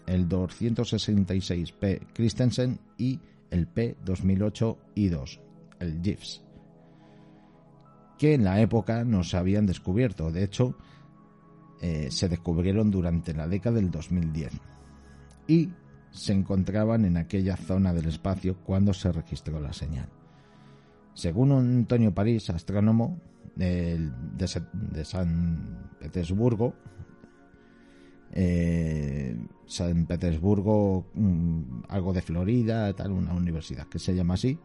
el 0.08 0.28
266P 0.28 2.08
Christensen 2.12 2.80
y 2.98 3.20
el 3.52 3.72
P2008 3.72 4.78
I2, 4.96 5.40
el 5.80 6.02
GIFS, 6.02 6.42
que 8.18 8.34
en 8.34 8.44
la 8.46 8.60
época 8.60 9.04
no 9.04 9.24
se 9.24 9.38
habían 9.38 9.68
descubierto. 9.68 10.32
De 10.32 10.44
hecho, 10.44 10.76
eh, 11.80 12.08
se 12.10 12.28
descubrieron 12.28 12.90
durante 12.90 13.36
la 13.36 13.48
década 13.48 13.76
del 13.76 13.92
2010 13.92 14.54
y 15.48 15.70
se 16.12 16.34
encontraban 16.34 17.06
en 17.06 17.18
aquella 17.18 17.58
zona 17.58 17.94
del 17.94 18.08
espacio 18.08 18.58
cuando 18.64 18.94
se 18.94 19.12
registró 19.12 19.60
la 19.60 19.74
señal. 19.74 20.10
Según 21.14 21.52
Antonio 21.52 22.14
París, 22.14 22.50
astrónomo 22.50 23.20
de, 23.56 24.12
de 24.36 25.06
San 25.06 25.90
Petersburgo, 26.00 26.76
eh, 28.34 29.36
San 29.66 30.06
Petersburgo, 30.06 31.08
mm, 31.14 31.84
algo 31.90 32.14
de 32.14 32.22
Florida, 32.22 32.94
tal, 32.94 33.12
una 33.12 33.34
universidad 33.34 33.88
que 33.88 34.00
se 34.00 34.16
llama 34.16 34.36
así, 34.36 34.60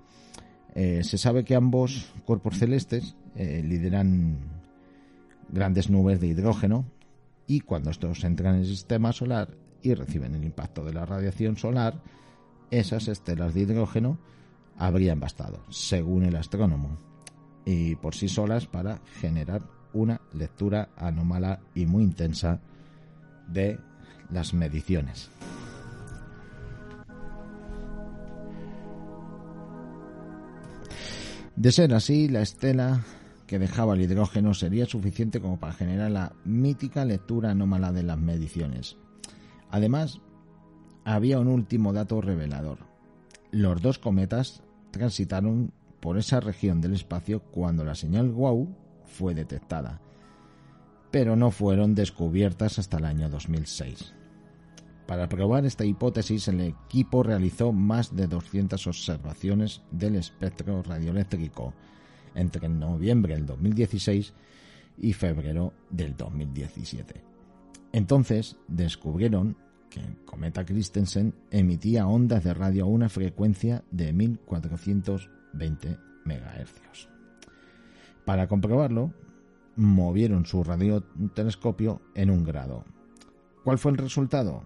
eh, 0.74 1.02
se 1.04 1.18
sabe 1.18 1.44
que 1.44 1.54
ambos 1.54 2.12
cuerpos 2.24 2.58
celestes 2.58 3.16
eh, 3.34 3.62
lideran 3.64 4.38
grandes 5.50 5.90
nubes 5.90 6.20
de 6.20 6.28
hidrógeno 6.28 6.84
y 7.46 7.60
cuando 7.60 7.90
estos 7.90 8.24
entran 8.24 8.54
en 8.54 8.60
el 8.60 8.66
sistema 8.66 9.12
solar 9.12 9.50
y 9.82 9.94
reciben 9.94 10.34
el 10.34 10.44
impacto 10.44 10.84
de 10.84 10.92
la 10.92 11.04
radiación 11.04 11.56
solar, 11.56 12.02
esas 12.70 13.08
estelas 13.08 13.54
de 13.54 13.60
hidrógeno 13.60 14.18
habrían 14.78 15.20
bastado, 15.20 15.60
según 15.68 16.24
el 16.24 16.36
astrónomo, 16.36 16.98
y 17.64 17.96
por 17.96 18.14
sí 18.14 18.28
solas 18.28 18.66
para 18.66 19.00
generar 19.20 19.62
una 19.92 20.20
lectura 20.32 20.88
anómala 20.96 21.60
y 21.74 21.86
muy 21.86 22.02
intensa 22.02 22.60
de 23.48 23.78
las 24.30 24.54
mediciones. 24.54 25.30
De 31.54 31.70
ser 31.70 31.92
así, 31.94 32.28
la 32.28 32.40
estela 32.40 33.04
que 33.46 33.58
dejaba 33.58 33.94
el 33.94 34.00
hidrógeno 34.00 34.54
sería 34.54 34.86
suficiente 34.86 35.40
como 35.40 35.60
para 35.60 35.74
generar 35.74 36.10
la 36.10 36.32
mítica 36.44 37.04
lectura 37.04 37.50
anómala 37.50 37.92
de 37.92 38.02
las 38.02 38.18
mediciones. 38.18 38.96
Además, 39.72 40.20
había 41.02 41.40
un 41.40 41.48
último 41.48 41.94
dato 41.94 42.20
revelador. 42.20 42.80
Los 43.50 43.80
dos 43.80 43.98
cometas 43.98 44.62
transitaron 44.90 45.72
por 45.98 46.18
esa 46.18 46.40
región 46.40 46.82
del 46.82 46.92
espacio 46.92 47.40
cuando 47.40 47.82
la 47.82 47.94
señal 47.94 48.30
WOW 48.30 48.68
fue 49.06 49.34
detectada, 49.34 50.00
pero 51.10 51.36
no 51.36 51.50
fueron 51.50 51.94
descubiertas 51.94 52.78
hasta 52.78 52.98
el 52.98 53.06
año 53.06 53.30
2006. 53.30 54.12
Para 55.06 55.30
probar 55.30 55.64
esta 55.64 55.86
hipótesis, 55.86 56.48
el 56.48 56.60
equipo 56.60 57.22
realizó 57.22 57.72
más 57.72 58.14
de 58.14 58.26
200 58.26 58.86
observaciones 58.86 59.80
del 59.90 60.16
espectro 60.16 60.82
radioeléctrico 60.82 61.72
entre 62.34 62.68
noviembre 62.68 63.34
del 63.34 63.46
2016 63.46 64.34
y 64.98 65.14
febrero 65.14 65.72
del 65.88 66.14
2017. 66.14 67.31
Entonces 67.92 68.56
descubrieron 68.68 69.56
que 69.90 70.00
el 70.00 70.16
cometa 70.24 70.64
Christensen 70.64 71.34
emitía 71.50 72.06
ondas 72.06 72.42
de 72.42 72.54
radio 72.54 72.84
a 72.84 72.88
una 72.88 73.10
frecuencia 73.10 73.84
de 73.90 74.12
1420 74.12 75.98
MHz. 76.24 77.08
Para 78.24 78.48
comprobarlo, 78.48 79.12
movieron 79.76 80.46
su 80.46 80.64
radiotelescopio 80.64 82.00
en 82.14 82.30
un 82.30 82.44
grado. 82.44 82.84
¿Cuál 83.64 83.78
fue 83.78 83.92
el 83.92 83.98
resultado? 83.98 84.64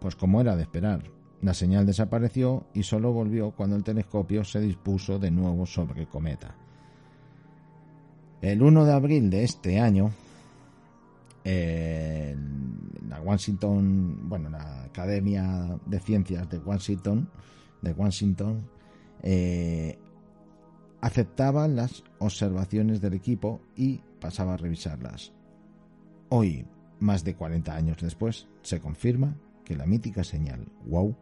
Pues 0.00 0.14
como 0.14 0.40
era 0.40 0.56
de 0.56 0.62
esperar, 0.62 1.02
la 1.42 1.54
señal 1.54 1.86
desapareció 1.86 2.66
y 2.72 2.84
solo 2.84 3.12
volvió 3.12 3.50
cuando 3.50 3.76
el 3.76 3.82
telescopio 3.82 4.44
se 4.44 4.60
dispuso 4.60 5.18
de 5.18 5.30
nuevo 5.30 5.66
sobre 5.66 6.02
el 6.02 6.08
cometa. 6.08 6.54
El 8.40 8.62
1 8.62 8.84
de 8.84 8.92
abril 8.92 9.30
de 9.30 9.44
este 9.44 9.80
año, 9.80 10.12
eh, 11.44 12.36
la 13.08 13.20
Washington, 13.20 14.28
bueno, 14.28 14.50
la 14.50 14.84
Academia 14.84 15.78
de 15.86 16.00
Ciencias 16.00 16.48
de 16.48 16.58
Washington, 16.58 17.28
de 17.80 17.92
Washington, 17.92 18.68
eh, 19.22 19.98
aceptaba 21.00 21.68
las 21.68 22.04
observaciones 22.18 23.00
del 23.00 23.14
equipo 23.14 23.60
y 23.76 24.02
pasaba 24.20 24.54
a 24.54 24.56
revisarlas. 24.56 25.32
Hoy, 26.28 26.64
más 27.00 27.24
de 27.24 27.34
40 27.34 27.74
años 27.74 27.98
después, 28.00 28.48
se 28.62 28.80
confirma 28.80 29.36
que 29.64 29.76
la 29.76 29.86
mítica 29.86 30.24
señal 30.24 30.66
wow 30.86 31.16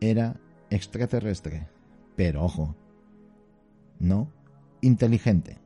era 0.00 0.40
extraterrestre, 0.70 1.68
pero 2.16 2.44
ojo, 2.44 2.74
no 3.98 4.32
inteligente. 4.80 5.58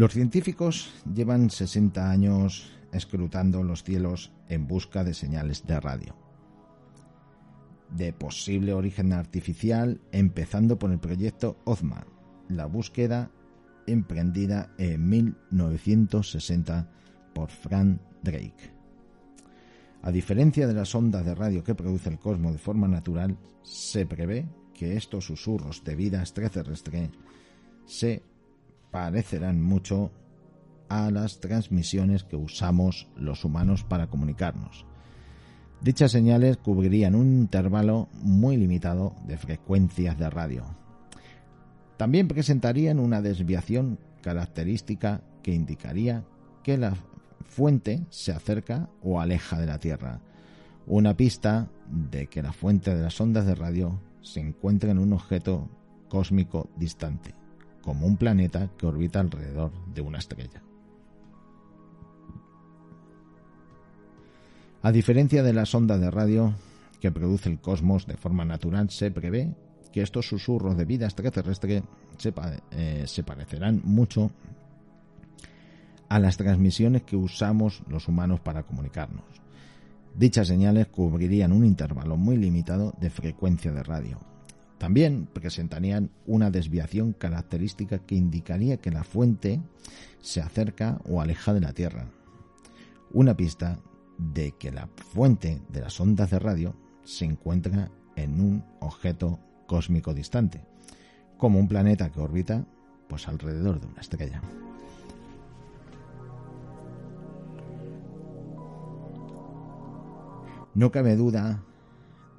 Los 0.00 0.14
científicos 0.14 0.94
llevan 1.14 1.50
60 1.50 2.10
años 2.10 2.72
escrutando 2.90 3.62
los 3.62 3.84
cielos 3.84 4.32
en 4.48 4.66
busca 4.66 5.04
de 5.04 5.12
señales 5.12 5.66
de 5.66 5.78
radio. 5.78 6.16
De 7.90 8.14
posible 8.14 8.72
origen 8.72 9.12
artificial, 9.12 10.00
empezando 10.10 10.78
por 10.78 10.90
el 10.90 11.00
proyecto 11.00 11.58
Ozma, 11.66 12.06
la 12.48 12.64
búsqueda 12.64 13.30
emprendida 13.86 14.72
en 14.78 15.06
1960 15.06 16.90
por 17.34 17.50
Frank 17.50 18.00
Drake. 18.22 18.72
A 20.00 20.10
diferencia 20.10 20.66
de 20.66 20.72
las 20.72 20.94
ondas 20.94 21.26
de 21.26 21.34
radio 21.34 21.62
que 21.62 21.74
produce 21.74 22.08
el 22.08 22.18
cosmos 22.18 22.52
de 22.52 22.58
forma 22.58 22.88
natural, 22.88 23.36
se 23.62 24.06
prevé 24.06 24.48
que 24.72 24.96
estos 24.96 25.26
susurros 25.26 25.84
de 25.84 25.94
vida 25.94 26.20
extraterrestre 26.20 27.10
se 27.84 28.29
parecerán 28.90 29.62
mucho 29.62 30.10
a 30.88 31.10
las 31.10 31.40
transmisiones 31.40 32.24
que 32.24 32.36
usamos 32.36 33.08
los 33.16 33.44
humanos 33.44 33.84
para 33.84 34.08
comunicarnos. 34.08 34.84
Dichas 35.80 36.12
señales 36.12 36.58
cubrirían 36.58 37.14
un 37.14 37.26
intervalo 37.28 38.08
muy 38.12 38.56
limitado 38.56 39.14
de 39.26 39.38
frecuencias 39.38 40.18
de 40.18 40.28
radio. 40.28 40.64
También 41.96 42.28
presentarían 42.28 42.98
una 42.98 43.22
desviación 43.22 43.98
característica 44.20 45.22
que 45.42 45.54
indicaría 45.54 46.24
que 46.62 46.76
la 46.76 46.94
fuente 47.46 48.04
se 48.10 48.32
acerca 48.32 48.90
o 49.02 49.20
aleja 49.20 49.58
de 49.58 49.66
la 49.66 49.78
Tierra, 49.78 50.20
una 50.86 51.16
pista 51.16 51.68
de 51.88 52.26
que 52.26 52.42
la 52.42 52.52
fuente 52.52 52.94
de 52.94 53.02
las 53.02 53.20
ondas 53.20 53.46
de 53.46 53.54
radio 53.54 54.00
se 54.22 54.40
encuentra 54.40 54.90
en 54.90 54.98
un 54.98 55.12
objeto 55.12 55.68
cósmico 56.08 56.68
distante, 56.76 57.34
como 57.90 58.06
un 58.06 58.16
planeta 58.16 58.70
que 58.78 58.86
orbita 58.86 59.18
alrededor 59.18 59.72
de 59.92 60.00
una 60.00 60.18
estrella. 60.18 60.62
A 64.80 64.92
diferencia 64.92 65.42
de 65.42 65.52
las 65.52 65.74
ondas 65.74 66.00
de 66.00 66.08
radio 66.08 66.54
que 67.00 67.10
produce 67.10 67.48
el 67.48 67.58
cosmos 67.58 68.06
de 68.06 68.16
forma 68.16 68.44
natural, 68.44 68.90
se 68.90 69.10
prevé 69.10 69.56
que 69.92 70.02
estos 70.02 70.28
susurros 70.28 70.76
de 70.76 70.84
vida 70.84 71.06
extraterrestre 71.06 71.82
se, 72.16 72.32
eh, 72.70 73.02
se 73.08 73.24
parecerán 73.24 73.80
mucho 73.82 74.30
a 76.08 76.20
las 76.20 76.36
transmisiones 76.36 77.02
que 77.02 77.16
usamos 77.16 77.82
los 77.88 78.06
humanos 78.06 78.38
para 78.38 78.62
comunicarnos. 78.62 79.24
Dichas 80.14 80.46
señales 80.46 80.86
cubrirían 80.86 81.50
un 81.50 81.64
intervalo 81.64 82.16
muy 82.16 82.36
limitado 82.36 82.94
de 83.00 83.10
frecuencia 83.10 83.72
de 83.72 83.82
radio. 83.82 84.29
También 84.80 85.28
presentarían 85.30 86.10
una 86.24 86.50
desviación 86.50 87.12
característica 87.12 87.98
que 87.98 88.14
indicaría 88.14 88.78
que 88.78 88.90
la 88.90 89.04
fuente 89.04 89.60
se 90.22 90.40
acerca 90.40 90.98
o 91.06 91.20
aleja 91.20 91.52
de 91.52 91.60
la 91.60 91.74
Tierra. 91.74 92.06
Una 93.12 93.36
pista 93.36 93.78
de 94.16 94.52
que 94.52 94.72
la 94.72 94.88
fuente 95.12 95.60
de 95.68 95.82
las 95.82 96.00
ondas 96.00 96.30
de 96.30 96.38
radio 96.38 96.74
se 97.04 97.26
encuentra 97.26 97.90
en 98.16 98.40
un 98.40 98.64
objeto 98.80 99.38
cósmico 99.66 100.14
distante, 100.14 100.64
como 101.36 101.58
un 101.58 101.68
planeta 101.68 102.10
que 102.10 102.20
orbita 102.20 102.64
pues 103.06 103.28
alrededor 103.28 103.80
de 103.80 103.86
una 103.86 104.00
estrella. 104.00 104.40
No 110.72 110.90
cabe 110.90 111.16
duda 111.16 111.62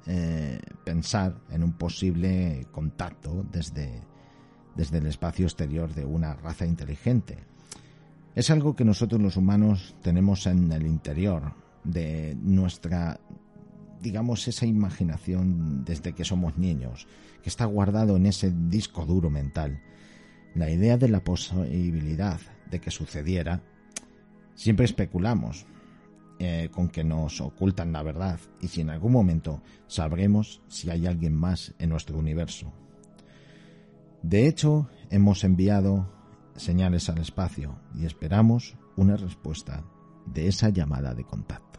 eh, 0.06 0.58
pensar 0.84 1.36
en 1.50 1.62
un 1.62 1.72
posible 1.72 2.66
contacto 2.72 3.44
desde, 3.50 4.00
desde 4.74 4.98
el 4.98 5.06
espacio 5.06 5.46
exterior 5.46 5.92
de 5.94 6.04
una 6.04 6.34
raza 6.34 6.66
inteligente. 6.66 7.38
Es 8.34 8.50
algo 8.50 8.74
que 8.74 8.84
nosotros 8.84 9.20
los 9.20 9.36
humanos 9.36 9.94
tenemos 10.02 10.46
en 10.46 10.72
el 10.72 10.86
interior 10.86 11.54
de 11.84 12.36
nuestra, 12.40 13.20
digamos, 14.00 14.48
esa 14.48 14.66
imaginación 14.66 15.84
desde 15.84 16.14
que 16.14 16.24
somos 16.24 16.56
niños, 16.56 17.06
que 17.42 17.48
está 17.48 17.64
guardado 17.66 18.16
en 18.16 18.26
ese 18.26 18.50
disco 18.50 19.04
duro 19.04 19.28
mental. 19.30 19.82
La 20.54 20.70
idea 20.70 20.96
de 20.96 21.08
la 21.08 21.24
posibilidad 21.24 22.40
de 22.70 22.80
que 22.80 22.90
sucediera, 22.90 23.62
siempre 24.54 24.86
especulamos, 24.86 25.66
eh, 26.44 26.70
con 26.72 26.88
que 26.88 27.04
nos 27.04 27.40
ocultan 27.40 27.92
la 27.92 28.02
verdad 28.02 28.40
y 28.60 28.66
si 28.66 28.80
en 28.80 28.90
algún 28.90 29.12
momento 29.12 29.62
sabremos 29.86 30.60
si 30.66 30.90
hay 30.90 31.06
alguien 31.06 31.36
más 31.36 31.72
en 31.78 31.90
nuestro 31.90 32.18
universo. 32.18 32.72
De 34.24 34.48
hecho, 34.48 34.88
hemos 35.10 35.44
enviado 35.44 36.12
señales 36.56 37.08
al 37.08 37.18
espacio 37.18 37.78
y 37.94 38.06
esperamos 38.06 38.74
una 38.96 39.16
respuesta 39.16 39.84
de 40.26 40.48
esa 40.48 40.70
llamada 40.70 41.14
de 41.14 41.22
contacto. 41.22 41.78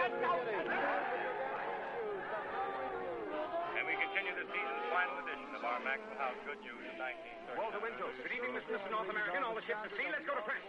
And 0.00 0.16
we 3.84 3.92
continue 4.00 4.32
the 4.32 4.48
season's 4.48 4.84
final 4.88 5.12
edition 5.20 5.52
of 5.52 5.60
our 5.60 5.76
Maxwell 5.84 6.16
House 6.16 6.40
Good 6.48 6.56
News 6.64 6.88
of 6.88 6.96
1930. 6.96 7.60
Walter 7.60 7.84
Winchell. 7.84 8.08
Good 8.24 8.32
evening. 8.32 8.56
Mr. 8.64 8.80
North 8.88 9.12
American. 9.12 9.44
All 9.44 9.52
the 9.52 9.60
ships 9.68 9.84
at 9.84 9.92
sea. 9.92 10.08
Let's 10.08 10.24
go 10.24 10.40
to 10.40 10.44
press. 10.48 10.64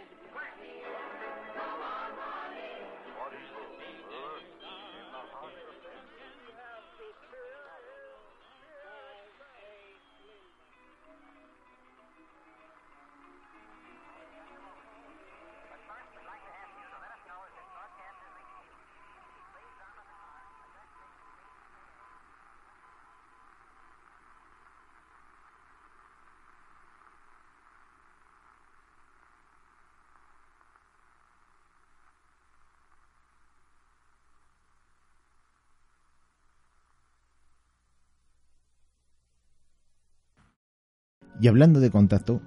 Y 41.41 41.47
hablando 41.47 41.79
de 41.79 41.89
contacto, 41.89 42.39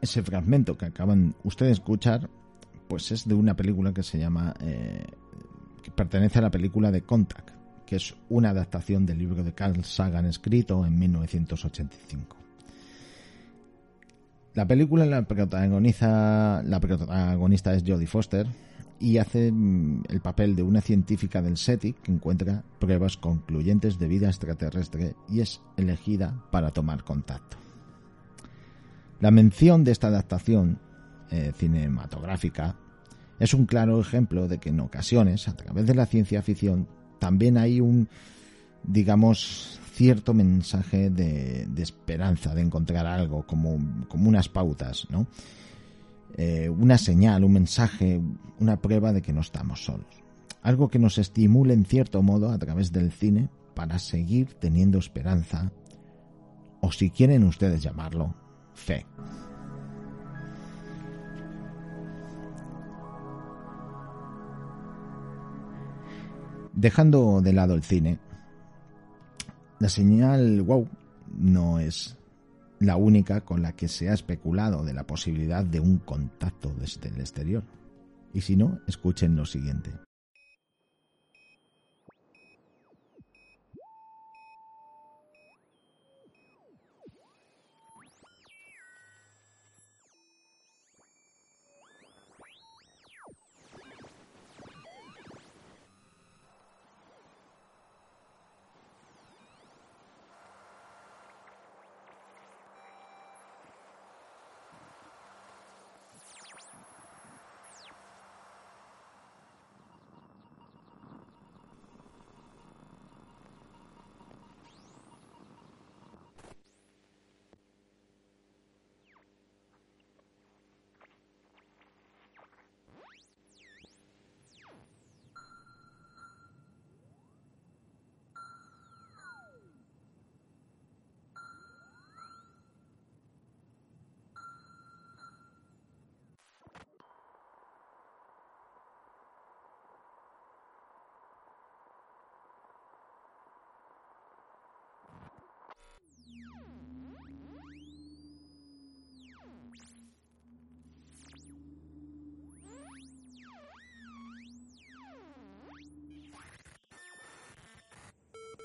ese 0.00 0.24
fragmento 0.24 0.76
que 0.76 0.86
acaban 0.86 1.36
ustedes 1.44 1.68
de 1.68 1.74
escuchar, 1.74 2.28
pues 2.88 3.12
es 3.12 3.28
de 3.28 3.34
una 3.34 3.54
película 3.54 3.94
que 3.94 4.02
se 4.02 4.18
llama, 4.18 4.52
eh, 4.60 5.06
que 5.80 5.92
pertenece 5.92 6.40
a 6.40 6.42
la 6.42 6.50
película 6.50 6.90
de 6.90 7.02
Contact, 7.02 7.50
que 7.86 7.96
es 7.96 8.16
una 8.28 8.50
adaptación 8.50 9.06
del 9.06 9.18
libro 9.18 9.44
de 9.44 9.52
Carl 9.54 9.84
Sagan 9.84 10.26
escrito 10.26 10.84
en 10.84 10.98
1985. 10.98 12.36
La 14.54 14.66
película 14.66 15.06
la 15.06 15.22
protagoniza, 15.22 16.64
la 16.64 16.80
protagonista 16.80 17.74
es 17.74 17.84
Jodie 17.86 18.08
Foster 18.08 18.48
y 19.04 19.18
hace 19.18 19.52
mm, 19.52 20.04
el 20.08 20.20
papel 20.20 20.56
de 20.56 20.62
una 20.62 20.80
científica 20.80 21.42
del 21.42 21.58
SETI 21.58 21.92
que 21.92 22.10
encuentra 22.10 22.64
pruebas 22.78 23.16
concluyentes 23.16 23.98
de 23.98 24.08
vida 24.08 24.28
extraterrestre 24.28 25.14
y 25.28 25.40
es 25.40 25.60
elegida 25.76 26.42
para 26.50 26.70
tomar 26.70 27.04
contacto. 27.04 27.58
La 29.20 29.30
mención 29.30 29.84
de 29.84 29.92
esta 29.92 30.06
adaptación 30.06 30.80
eh, 31.30 31.52
cinematográfica 31.54 32.76
es 33.38 33.52
un 33.52 33.66
claro 33.66 34.00
ejemplo 34.00 34.48
de 34.48 34.58
que 34.58 34.70
en 34.70 34.80
ocasiones, 34.80 35.48
a 35.48 35.56
través 35.56 35.86
de 35.86 35.94
la 35.94 36.06
ciencia 36.06 36.42
ficción, 36.42 36.88
también 37.18 37.58
hay 37.58 37.80
un 37.80 38.08
digamos, 38.86 39.80
cierto 39.92 40.34
mensaje 40.34 41.10
de, 41.10 41.66
de 41.66 41.82
esperanza, 41.82 42.54
de 42.54 42.62
encontrar 42.62 43.06
algo, 43.06 43.46
como, 43.46 44.06
como 44.08 44.28
unas 44.28 44.48
pautas, 44.48 45.06
¿no? 45.10 45.26
Eh, 46.36 46.68
una 46.68 46.98
señal, 46.98 47.44
un 47.44 47.52
mensaje, 47.52 48.20
una 48.58 48.80
prueba 48.80 49.12
de 49.12 49.22
que 49.22 49.32
no 49.32 49.40
estamos 49.40 49.84
solos. 49.84 50.22
Algo 50.62 50.88
que 50.88 50.98
nos 50.98 51.18
estimule 51.18 51.74
en 51.74 51.84
cierto 51.84 52.22
modo 52.22 52.50
a 52.50 52.58
través 52.58 52.90
del 52.90 53.12
cine 53.12 53.48
para 53.74 53.98
seguir 53.98 54.54
teniendo 54.54 54.98
esperanza, 54.98 55.72
o 56.80 56.90
si 56.90 57.10
quieren 57.10 57.44
ustedes 57.44 57.82
llamarlo, 57.82 58.34
fe. 58.74 59.06
Dejando 66.72 67.40
de 67.40 67.52
lado 67.52 67.74
el 67.74 67.82
cine, 67.82 68.18
la 69.78 69.88
señal 69.88 70.62
wow 70.62 70.88
no 71.36 71.78
es 71.78 72.16
la 72.78 72.96
única 72.96 73.42
con 73.42 73.62
la 73.62 73.72
que 73.72 73.88
se 73.88 74.10
ha 74.10 74.14
especulado 74.14 74.84
de 74.84 74.94
la 74.94 75.06
posibilidad 75.06 75.64
de 75.64 75.80
un 75.80 75.98
contacto 75.98 76.74
desde 76.78 77.08
el 77.08 77.20
exterior. 77.20 77.64
Y 78.32 78.40
si 78.40 78.56
no, 78.56 78.80
escuchen 78.86 79.36
lo 79.36 79.46
siguiente. 79.46 79.92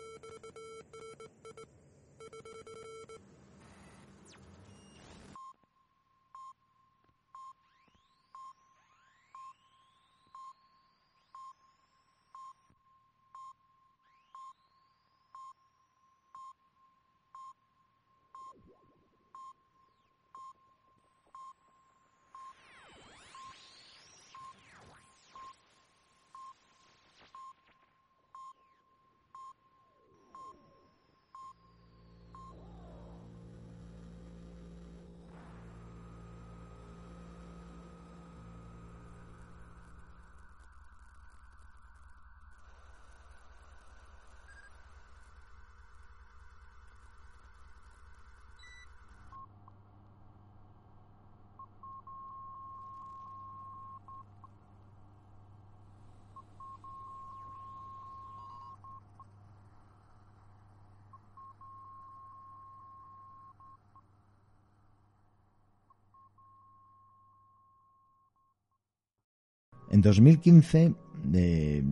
En 69.94 70.00
2015, 70.00 70.92
de 71.22 71.84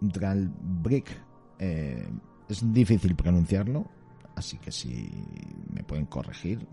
Dralbrick, 0.00 1.06
eh, 1.58 2.08
es 2.48 2.72
difícil 2.72 3.14
pronunciarlo, 3.14 3.86
así 4.34 4.56
que 4.56 4.72
si 4.72 5.10
me 5.70 5.82
pueden 5.84 6.06
corregir, 6.06 6.66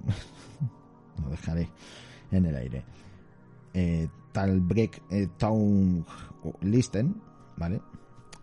lo 1.21 1.29
dejaré 1.31 1.67
en 2.31 2.45
el 2.45 2.55
aire. 2.55 2.85
Eh, 3.73 4.07
Talbreck 4.31 5.01
eh, 5.09 5.27
Town 5.37 6.05
Listen, 6.61 7.13
¿vale? 7.57 7.81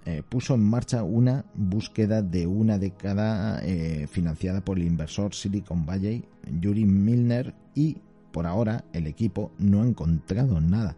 Eh, 0.04 0.22
puso 0.28 0.56
en 0.56 0.64
marcha 0.64 1.02
una 1.04 1.46
búsqueda 1.54 2.20
de 2.20 2.46
una 2.46 2.76
década 2.76 3.60
eh, 3.62 4.06
financiada 4.08 4.62
por 4.62 4.78
el 4.78 4.84
inversor 4.84 5.34
Silicon 5.34 5.86
Valley, 5.86 6.22
Yuri 6.60 6.84
Milner, 6.84 7.54
y 7.74 7.96
por 8.30 8.46
ahora 8.46 8.84
el 8.92 9.06
equipo 9.06 9.52
no 9.56 9.80
ha 9.80 9.86
encontrado 9.86 10.60
nada 10.60 10.94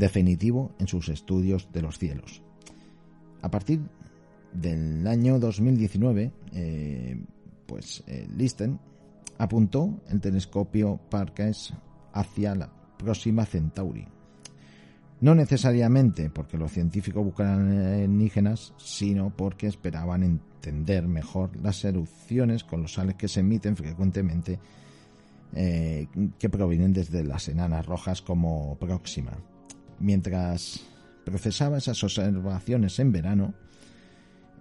definitivo 0.00 0.72
en 0.80 0.88
sus 0.88 1.08
estudios 1.08 1.68
de 1.72 1.82
los 1.82 1.98
cielos. 1.98 2.42
A 3.42 3.50
partir 3.50 3.80
del 4.52 5.06
año 5.06 5.38
2019, 5.38 6.32
eh, 6.52 7.24
pues 7.66 8.02
eh, 8.06 8.26
Listen 8.36 8.80
apuntó 9.38 10.00
el 10.08 10.20
telescopio 10.20 10.98
Parkes 11.08 11.72
hacia 12.12 12.54
la 12.54 12.72
próxima 12.98 13.46
Centauri. 13.46 14.06
No 15.20 15.34
necesariamente 15.34 16.30
porque 16.30 16.56
los 16.56 16.72
científicos 16.72 17.22
buscaran 17.22 17.70
alienígenas, 17.70 18.72
sino 18.78 19.30
porque 19.36 19.66
esperaban 19.66 20.22
entender 20.22 21.06
mejor 21.06 21.50
las 21.62 21.84
erupciones 21.84 22.64
colosales 22.64 23.16
que 23.16 23.28
se 23.28 23.40
emiten 23.40 23.76
frecuentemente 23.76 24.58
eh, 25.54 26.06
que 26.38 26.48
provienen 26.48 26.92
desde 26.92 27.22
las 27.22 27.48
enanas 27.48 27.84
rojas 27.84 28.22
como 28.22 28.76
Próxima. 28.78 29.32
Mientras 30.00 30.80
procesaba 31.24 31.78
esas 31.78 32.02
observaciones 32.02 32.98
en 32.98 33.12
verano, 33.12 33.54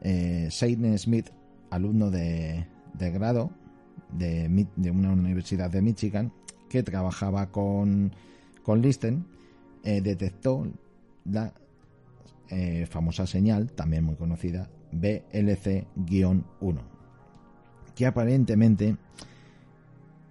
eh, 0.02 0.50
Seidne 0.52 0.98
Smith, 0.98 1.30
alumno 1.70 2.12
de, 2.12 2.68
de 2.94 3.12
grado 3.12 3.52
de, 4.12 4.68
de 4.76 4.92
una 4.92 5.12
universidad 5.12 5.72
de 5.72 5.82
Michigan, 5.82 6.32
que 6.70 6.84
trabajaba 6.84 7.52
con, 7.52 8.12
con 8.64 8.82
Listen, 8.82 9.26
eh, 9.84 10.02
detectó 10.02 10.68
la 11.26 11.54
eh, 12.50 12.86
famosa 12.90 13.28
señal, 13.28 13.72
también 13.72 14.04
muy 14.04 14.16
conocida, 14.16 14.70
BLC-1, 14.92 16.82
que 17.96 18.06
aparentemente 18.06 18.98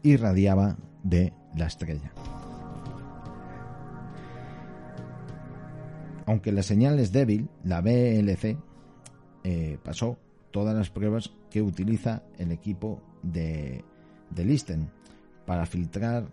irradiaba 0.03 0.77
de 1.03 1.33
la 1.57 1.67
estrella. 1.67 2.13
Aunque 6.29 6.53
la 6.53 6.63
señal 6.63 6.99
es 6.99 7.11
débil, 7.11 7.49
la 7.65 7.81
BLC 7.81 8.59
eh, 9.45 9.79
pasó 9.83 10.19
todas 10.51 10.77
las 10.77 10.91
pruebas 10.91 11.33
que 11.51 11.63
utiliza 11.63 12.23
el 12.37 12.53
equipo 12.53 13.01
de, 13.23 13.83
de 14.29 14.45
Listen 14.45 14.91
para 15.47 15.65
filtrar 15.65 16.29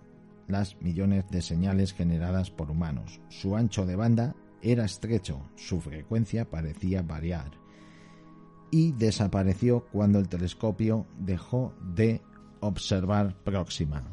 las 0.49 0.81
millones 0.81 1.23
de 1.29 1.41
señales 1.41 1.93
generadas 1.93 2.51
por 2.51 2.71
humanos. 2.71 3.21
Su 3.29 3.55
ancho 3.55 3.85
de 3.85 3.95
banda 3.95 4.35
era 4.61 4.83
estrecho, 4.83 5.39
su 5.55 5.79
frecuencia 5.79 6.43
parecía 6.43 7.01
variar 7.01 7.51
y 8.71 8.91
desapareció 8.91 9.85
cuando 9.93 10.19
el 10.19 10.27
telescopio 10.27 11.07
dejó 11.17 11.73
de 11.95 12.21
observar 12.59 13.33
Próxima. 13.45 14.03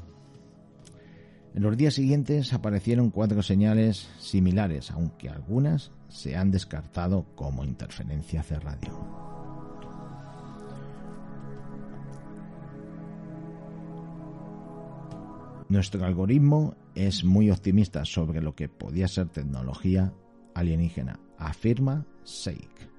En 1.54 1.62
los 1.62 1.76
días 1.76 1.94
siguientes 1.94 2.54
aparecieron 2.54 3.10
cuatro 3.10 3.42
señales 3.42 4.08
similares, 4.18 4.90
aunque 4.90 5.28
algunas 5.28 5.92
se 6.08 6.36
han 6.36 6.50
descartado 6.50 7.26
como 7.34 7.64
interferencia 7.64 8.40
hacia 8.40 8.58
radio. 8.58 9.22
Nuestro 15.68 16.04
algoritmo 16.04 16.74
es 16.94 17.24
muy 17.24 17.50
optimista 17.50 18.04
sobre 18.04 18.40
lo 18.40 18.54
que 18.54 18.68
podía 18.68 19.08
ser 19.08 19.28
tecnología 19.28 20.12
alienígena, 20.54 21.18
afirma 21.38 22.06
Seik. 22.24 22.90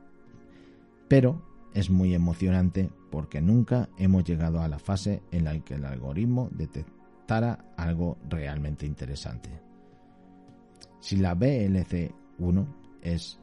Pero 1.08 1.43
es 1.74 1.89
muy 1.89 2.14
emocionante 2.14 2.89
porque 3.12 3.41
nunca 3.41 3.89
hemos 3.97 4.24
llegado 4.24 4.62
a 4.62 4.68
la 4.68 4.80
fase 4.80 5.22
en 5.32 5.43
la 5.43 5.60
que 5.60 5.76
el 5.76 5.86
algoritmo 5.86 6.49
detectara 7.24 7.65
algo 7.78 8.17
realmente 8.30 8.86
interesante. 8.86 9.49
Si 10.99 11.17
la 11.17 11.36
BLC-1 11.36 12.65
es, 13.01 13.39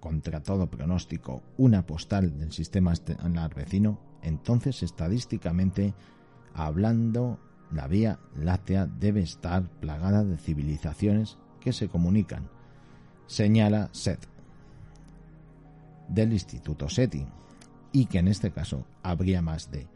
contra 0.00 0.42
todo 0.42 0.70
pronóstico, 0.70 1.42
una 1.56 1.86
postal 1.86 2.38
del 2.38 2.52
sistema 2.52 2.92
estelar 2.92 3.54
vecino, 3.54 3.98
entonces 4.22 4.82
estadísticamente 4.82 5.94
hablando, 6.54 7.38
la 7.72 7.86
Vía 7.86 8.18
Láctea 8.36 8.86
debe 8.86 9.20
estar 9.20 9.68
plagada 9.80 10.24
de 10.24 10.36
civilizaciones 10.36 11.38
que 11.60 11.72
se 11.72 11.88
comunican, 11.88 12.48
señala 13.26 13.88
Seth 13.92 14.26
del 16.08 16.32
Instituto 16.32 16.88
SETI, 16.88 17.26
y 17.92 18.06
que 18.06 18.18
en 18.18 18.28
este 18.28 18.50
caso 18.50 18.84
habría 19.02 19.40
más 19.40 19.70
de 19.70 19.93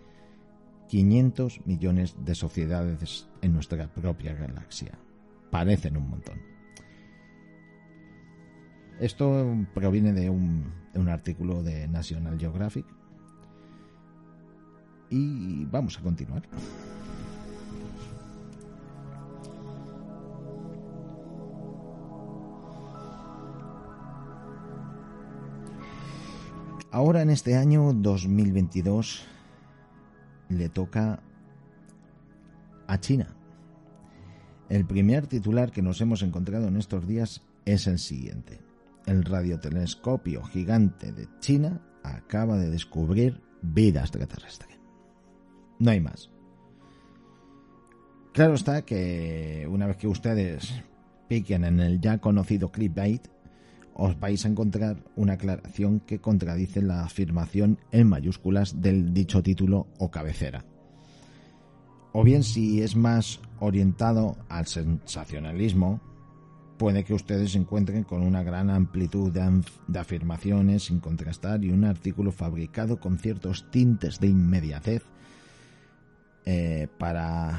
500 0.88 1.66
millones 1.66 2.16
de 2.24 2.34
sociedades 2.34 3.28
en 3.42 3.52
nuestra 3.52 3.88
propia 3.88 4.34
galaxia. 4.34 4.98
Parecen 5.50 5.96
un 5.96 6.10
montón. 6.10 6.38
Esto 8.98 9.56
proviene 9.74 10.12
de 10.12 10.28
un, 10.28 10.72
de 10.92 11.00
un 11.00 11.08
artículo 11.08 11.62
de 11.62 11.86
National 11.88 12.38
Geographic. 12.38 12.86
Y 15.10 15.64
vamos 15.66 15.98
a 15.98 16.02
continuar. 16.02 16.42
Ahora 26.90 27.22
en 27.22 27.30
este 27.30 27.54
año 27.54 27.92
2022 27.92 29.24
le 30.48 30.68
toca 30.68 31.20
a 32.86 33.00
China. 33.00 33.34
El 34.68 34.84
primer 34.84 35.26
titular 35.26 35.70
que 35.70 35.82
nos 35.82 36.00
hemos 36.00 36.22
encontrado 36.22 36.68
en 36.68 36.76
estos 36.76 37.06
días 37.06 37.42
es 37.64 37.86
el 37.86 37.98
siguiente. 37.98 38.60
El 39.06 39.24
radiotelescopio 39.24 40.42
gigante 40.44 41.12
de 41.12 41.26
China 41.40 41.80
acaba 42.02 42.58
de 42.58 42.70
descubrir 42.70 43.40
vida 43.62 44.00
extraterrestre. 44.00 44.78
No 45.78 45.90
hay 45.90 46.00
más. 46.00 46.30
Claro 48.32 48.54
está 48.54 48.82
que 48.84 49.66
una 49.70 49.86
vez 49.86 49.96
que 49.96 50.06
ustedes 50.06 50.82
piquen 51.28 51.64
en 51.64 51.80
el 51.80 52.00
ya 52.00 52.18
conocido 52.18 52.70
clickbait, 52.70 53.26
os 53.98 54.18
vais 54.18 54.44
a 54.44 54.48
encontrar 54.48 55.02
una 55.16 55.34
aclaración 55.34 55.98
que 55.98 56.20
contradice 56.20 56.80
la 56.80 57.02
afirmación 57.02 57.78
en 57.90 58.06
mayúsculas 58.06 58.80
del 58.80 59.12
dicho 59.12 59.42
título 59.42 59.88
o 59.98 60.08
cabecera. 60.08 60.64
O 62.12 62.22
bien 62.22 62.44
si 62.44 62.80
es 62.80 62.94
más 62.94 63.40
orientado 63.58 64.36
al 64.48 64.66
sensacionalismo, 64.66 66.00
puede 66.78 67.02
que 67.02 67.12
ustedes 67.12 67.52
se 67.52 67.58
encuentren 67.58 68.04
con 68.04 68.22
una 68.22 68.44
gran 68.44 68.70
amplitud 68.70 69.32
de, 69.32 69.98
afirmaciones 69.98 70.84
sin 70.84 71.00
contrastar 71.00 71.64
y 71.64 71.70
un 71.70 71.84
artículo 71.84 72.30
fabricado 72.30 73.00
con 73.00 73.18
ciertos 73.18 73.68
tintes 73.72 74.20
de 74.20 74.28
inmediatez 74.28 75.02
eh, 76.46 76.86
para 76.98 77.58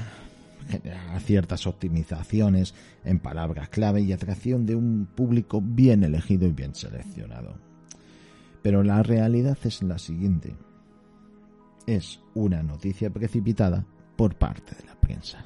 generar 0.67 1.19
ciertas 1.21 1.67
optimizaciones 1.67 2.73
en 3.03 3.19
palabras 3.19 3.69
clave 3.69 4.01
y 4.01 4.11
atracción 4.11 4.65
de 4.65 4.75
un 4.75 5.07
público 5.07 5.61
bien 5.61 6.03
elegido 6.03 6.47
y 6.47 6.51
bien 6.51 6.75
seleccionado. 6.75 7.57
Pero 8.61 8.83
la 8.83 9.01
realidad 9.03 9.57
es 9.63 9.81
la 9.83 9.97
siguiente. 9.97 10.55
Es 11.87 12.21
una 12.33 12.61
noticia 12.61 13.09
precipitada 13.09 13.85
por 14.15 14.35
parte 14.35 14.75
de 14.75 14.85
la 14.85 14.95
prensa. 14.99 15.45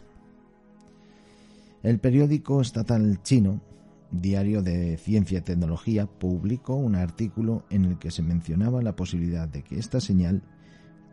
El 1.84 2.00
periódico 2.00 2.62
estatal 2.62 3.22
chino, 3.24 3.62
Diario 4.10 4.62
de 4.62 4.98
Ciencia 4.98 5.40
y 5.40 5.42
Tecnología, 5.42 6.06
publicó 6.06 6.76
un 6.76 6.96
artículo 6.96 7.66
en 7.70 7.86
el 7.86 8.00
que 8.00 8.12
se 8.12 8.24
mencionaba 8.24 8.82
la 8.82 8.96
posibilidad 8.96 9.48
de 9.48 9.64
que 9.64 9.78
esta 9.78 10.00
señal 10.00 10.44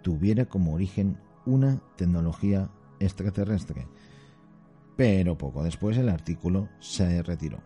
tuviera 0.02 0.46
como 0.46 0.74
origen 0.74 1.18
una 1.44 1.82
tecnología 1.96 2.70
extraterrestre. 3.00 3.88
Pero 4.96 5.36
poco 5.36 5.64
después 5.64 5.96
el 5.96 6.08
artículo 6.08 6.68
se 6.78 7.22
retiró. 7.22 7.58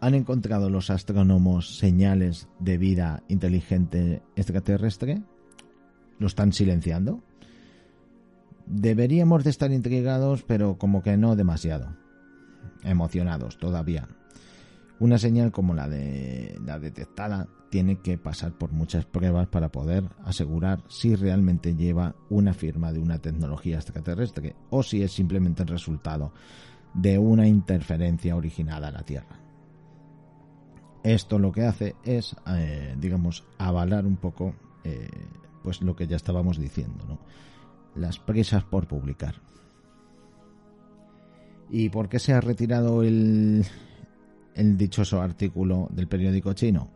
¿Han 0.00 0.14
encontrado 0.14 0.70
los 0.70 0.90
astrónomos 0.90 1.78
señales 1.78 2.48
de 2.58 2.78
vida 2.78 3.22
inteligente 3.28 4.22
extraterrestre? 4.34 5.22
¿Lo 6.18 6.26
están 6.26 6.52
silenciando? 6.52 7.22
Deberíamos 8.66 9.44
de 9.44 9.50
estar 9.50 9.72
intrigados, 9.72 10.42
pero 10.42 10.78
como 10.78 11.02
que 11.02 11.16
no 11.16 11.36
demasiado. 11.36 11.96
Emocionados 12.82 13.58
todavía. 13.58 14.08
Una 15.00 15.16
señal 15.16 15.50
como 15.50 15.74
la 15.74 15.88
de 15.88 16.60
la 16.62 16.78
detectada 16.78 17.48
tiene 17.70 18.00
que 18.00 18.18
pasar 18.18 18.52
por 18.52 18.70
muchas 18.70 19.06
pruebas 19.06 19.48
para 19.48 19.72
poder 19.72 20.04
asegurar 20.24 20.82
si 20.88 21.16
realmente 21.16 21.74
lleva 21.74 22.14
una 22.28 22.52
firma 22.52 22.92
de 22.92 22.98
una 22.98 23.18
tecnología 23.18 23.76
extraterrestre 23.76 24.56
o 24.68 24.82
si 24.82 25.02
es 25.02 25.12
simplemente 25.12 25.62
el 25.62 25.68
resultado 25.68 26.34
de 26.92 27.18
una 27.18 27.48
interferencia 27.48 28.36
originada 28.36 28.88
a 28.88 28.92
la 28.92 29.02
Tierra. 29.02 29.40
Esto 31.02 31.38
lo 31.38 31.50
que 31.50 31.64
hace 31.64 31.96
es, 32.04 32.36
eh, 32.48 32.94
digamos, 33.00 33.44
avalar 33.56 34.04
un 34.04 34.16
poco 34.16 34.54
eh, 34.84 35.08
pues 35.62 35.80
lo 35.80 35.96
que 35.96 36.06
ya 36.06 36.16
estábamos 36.16 36.58
diciendo, 36.58 37.06
¿no? 37.08 37.18
las 37.94 38.18
prisas 38.18 38.64
por 38.64 38.86
publicar. 38.86 39.36
¿Y 41.70 41.88
por 41.88 42.10
qué 42.10 42.18
se 42.18 42.34
ha 42.34 42.40
retirado 42.42 43.02
el, 43.02 43.64
el 44.60 44.76
dichoso 44.76 45.22
artículo 45.22 45.88
del 45.90 46.06
periódico 46.06 46.52
chino? 46.52 46.88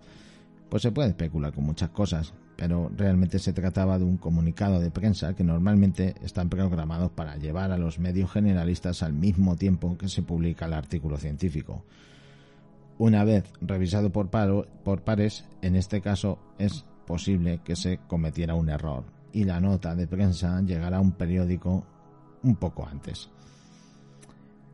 Pues 0.69 0.83
se 0.83 0.93
puede 0.93 1.09
especular 1.09 1.53
con 1.53 1.65
muchas 1.65 1.91
cosas, 1.91 2.35
pero 2.57 2.91
realmente 2.95 3.39
se 3.39 3.53
trataba 3.53 3.99
de 3.99 4.05
un 4.05 4.19
comunicado 4.19 4.81
de 4.81 4.91
prensa 4.91 5.35
que 5.35 5.45
normalmente 5.45 6.15
están 6.23 6.49
programados 6.49 7.11
para 7.13 7.37
llevar 7.37 7.73
a 7.73 7.79
los 7.79 7.99
medios 7.99 8.31
generalistas 8.31 9.03
al 9.03 9.15
mismo 9.15 9.57
tiempo 9.57 9.97
que 9.97 10.09
se 10.09 10.23
publica 10.23 10.67
el 10.67 10.75
artículo 10.75 11.17
científico. 11.17 11.85
Una 12.99 13.25
vez 13.25 13.45
revisado 13.61 14.11
por, 14.11 14.29
paro, 14.29 14.67
por 14.85 15.03
pares, 15.03 15.45
en 15.63 15.75
este 15.75 16.01
caso 16.01 16.39
es 16.59 16.85
posible 17.07 17.61
que 17.65 17.77
se 17.77 17.99
cometiera 18.07 18.55
un 18.55 18.69
error 18.69 19.05
y 19.33 19.45
la 19.45 19.61
nota 19.61 19.95
de 19.95 20.07
prensa 20.07 20.61
llegará 20.63 20.99
a 20.99 21.01
un 21.01 21.13
periódico 21.13 21.85
un 22.43 22.57
poco 22.57 22.87
antes. 22.87 23.31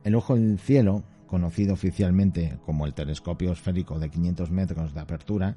El 0.03 0.14
ojo 0.14 0.34
del 0.34 0.59
cielo, 0.59 1.03
conocido 1.31 1.74
oficialmente 1.74 2.59
como 2.66 2.87
el 2.87 2.93
telescopio 2.93 3.53
esférico 3.53 4.01
de 4.01 4.11
500 4.11 4.51
metros 4.51 4.93
de 4.93 5.01
apertura, 5.01 5.57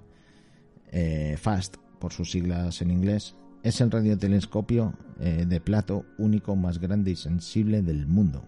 eh, 0.91 1.35
FAST 1.35 1.77
por 1.99 2.13
sus 2.13 2.29
siglas 2.29 2.83
en 2.83 2.91
inglés, 2.91 3.35
es 3.63 3.81
el 3.81 3.89
radiotelescopio 3.89 4.93
eh, 5.19 5.45
de 5.47 5.59
plato 5.59 6.05
único 6.19 6.55
más 6.55 6.77
grande 6.77 7.09
y 7.09 7.15
sensible 7.15 7.81
del 7.81 8.05
mundo. 8.05 8.45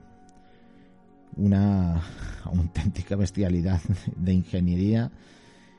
Una 1.35 1.99
auténtica 2.43 3.15
bestialidad 3.15 3.81
de 4.15 4.33
ingeniería 4.33 5.11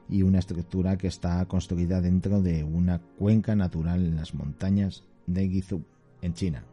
y 0.09 0.22
una 0.22 0.40
estructura 0.40 0.97
que 0.99 1.07
está 1.07 1.44
construida 1.47 2.01
dentro 2.01 2.42
de 2.42 2.64
una 2.64 2.99
cuenca 2.99 3.55
natural 3.55 4.05
en 4.05 4.16
las 4.16 4.34
montañas 4.34 5.05
de 5.28 5.47
Guizhou, 5.47 5.84
en 6.22 6.34
China. 6.34 6.64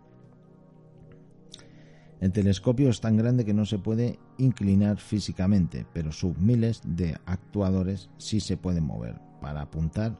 El 2.24 2.32
telescopio 2.32 2.89
es 2.89 3.01
tan 3.01 3.17
grande 3.17 3.43
que 3.43 3.53
no 3.53 3.65
se 3.65 3.80
puede 3.80 4.17
inclinar 4.38 4.97
físicamente, 4.97 5.86
pero 5.91 6.13
sus 6.13 6.38
miles 6.38 6.82
de 6.86 7.17
actuadores 7.26 8.09
sí 8.17 8.39
se 8.39 8.55
pueden 8.55 8.86
mover 8.86 9.19
para 9.41 9.59
apuntar 9.59 10.17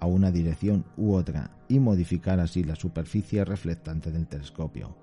a 0.00 0.06
una 0.06 0.32
dirección 0.32 0.84
u 0.96 1.14
otra 1.14 1.52
y 1.68 1.78
modificar 1.78 2.40
así 2.40 2.64
la 2.64 2.74
superficie 2.74 3.44
reflectante 3.44 4.10
del 4.10 4.26
telescopio. 4.26 4.96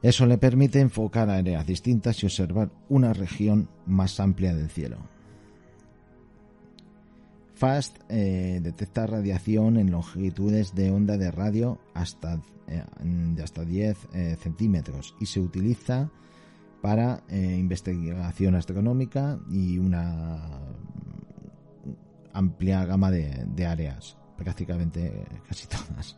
Eso 0.00 0.26
le 0.26 0.38
permite 0.38 0.78
enfocar 0.78 1.28
áreas 1.28 1.66
distintas 1.66 2.22
y 2.22 2.26
observar 2.26 2.70
una 2.88 3.12
región 3.12 3.68
más 3.84 4.20
amplia 4.20 4.54
del 4.54 4.70
cielo. 4.70 4.98
FAST 7.58 7.96
eh, 8.08 8.60
detecta 8.62 9.08
radiación 9.08 9.78
en 9.78 9.90
longitudes 9.90 10.76
de 10.76 10.92
onda 10.92 11.16
de 11.18 11.32
radio 11.32 11.80
hasta, 11.92 12.40
eh, 12.68 12.84
de 13.02 13.42
hasta 13.42 13.64
10 13.64 13.98
eh, 14.12 14.36
centímetros 14.40 15.16
y 15.18 15.26
se 15.26 15.40
utiliza 15.40 16.10
para 16.80 17.24
investigación 17.28 18.54
astronómica 18.54 19.40
y 19.50 19.78
una 19.78 20.60
amplia 22.32 22.84
gama 22.84 23.10
de, 23.10 23.44
de 23.52 23.66
áreas, 23.66 24.16
prácticamente 24.36 25.26
casi 25.48 25.66
todas. 25.66 26.16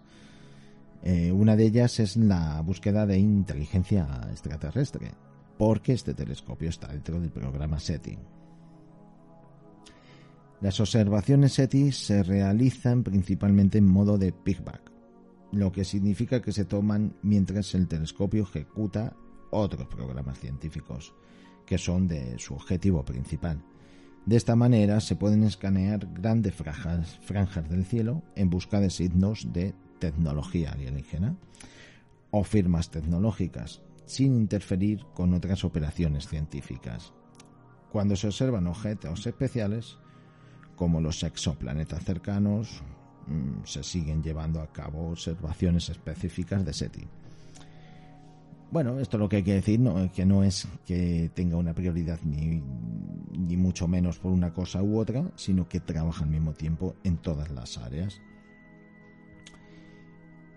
Una 1.32 1.56
de 1.56 1.64
ellas 1.64 1.98
es 1.98 2.18
la 2.18 2.60
búsqueda 2.60 3.06
de 3.06 3.18
inteligencia 3.18 4.28
extraterrestre, 4.30 5.12
porque 5.56 5.94
este 5.94 6.12
telescopio 6.12 6.68
está 6.68 6.88
dentro 6.88 7.18
del 7.18 7.30
programa 7.30 7.80
SETI. 7.80 8.18
Las 10.60 10.78
observaciones 10.78 11.54
SETI 11.54 11.90
se 11.90 12.22
realizan 12.22 13.02
principalmente 13.02 13.78
en 13.78 13.86
modo 13.86 14.18
de 14.18 14.30
pigback, 14.30 14.92
lo 15.52 15.72
que 15.72 15.84
significa 15.84 16.42
que 16.42 16.52
se 16.52 16.66
toman 16.66 17.16
mientras 17.22 17.74
el 17.74 17.88
telescopio 17.88 18.42
ejecuta 18.42 19.16
otros 19.50 19.88
programas 19.88 20.38
científicos, 20.38 21.14
que 21.64 21.78
son 21.78 22.06
de 22.06 22.38
su 22.38 22.52
objetivo 22.52 23.02
principal. 23.06 23.64
De 24.26 24.36
esta 24.36 24.54
manera 24.54 25.00
se 25.00 25.16
pueden 25.16 25.44
escanear 25.44 26.06
grandes 26.12 26.54
franjas, 26.54 27.18
franjas 27.22 27.66
del 27.70 27.86
cielo 27.86 28.22
en 28.36 28.50
busca 28.50 28.80
de 28.80 28.90
signos 28.90 29.50
de 29.54 29.74
tecnología 29.98 30.72
alienígena 30.72 31.36
o 32.30 32.44
firmas 32.44 32.90
tecnológicas, 32.90 33.80
sin 34.04 34.36
interferir 34.36 35.06
con 35.14 35.32
otras 35.32 35.64
operaciones 35.64 36.28
científicas. 36.28 37.14
Cuando 37.90 38.14
se 38.14 38.26
observan 38.26 38.66
objetos 38.66 39.26
especiales, 39.26 39.96
como 40.80 40.98
los 40.98 41.22
exoplanetas 41.24 42.02
cercanos, 42.02 42.82
mm, 43.26 43.64
se 43.64 43.82
siguen 43.82 44.22
llevando 44.22 44.62
a 44.62 44.72
cabo 44.72 45.10
observaciones 45.10 45.90
específicas 45.90 46.64
de 46.64 46.72
SETI. 46.72 47.06
Bueno, 48.70 48.98
esto 48.98 49.18
lo 49.18 49.28
que 49.28 49.36
hay 49.36 49.42
que 49.42 49.52
decir 49.52 49.78
no, 49.78 50.10
que 50.10 50.24
no 50.24 50.42
es 50.42 50.66
que 50.86 51.30
tenga 51.34 51.58
una 51.58 51.74
prioridad 51.74 52.18
ni, 52.24 52.62
ni 53.38 53.58
mucho 53.58 53.88
menos 53.88 54.18
por 54.18 54.32
una 54.32 54.54
cosa 54.54 54.82
u 54.82 54.98
otra, 54.98 55.30
sino 55.36 55.68
que 55.68 55.80
trabaja 55.80 56.24
al 56.24 56.30
mismo 56.30 56.54
tiempo 56.54 56.94
en 57.04 57.18
todas 57.18 57.50
las 57.50 57.76
áreas. 57.76 58.18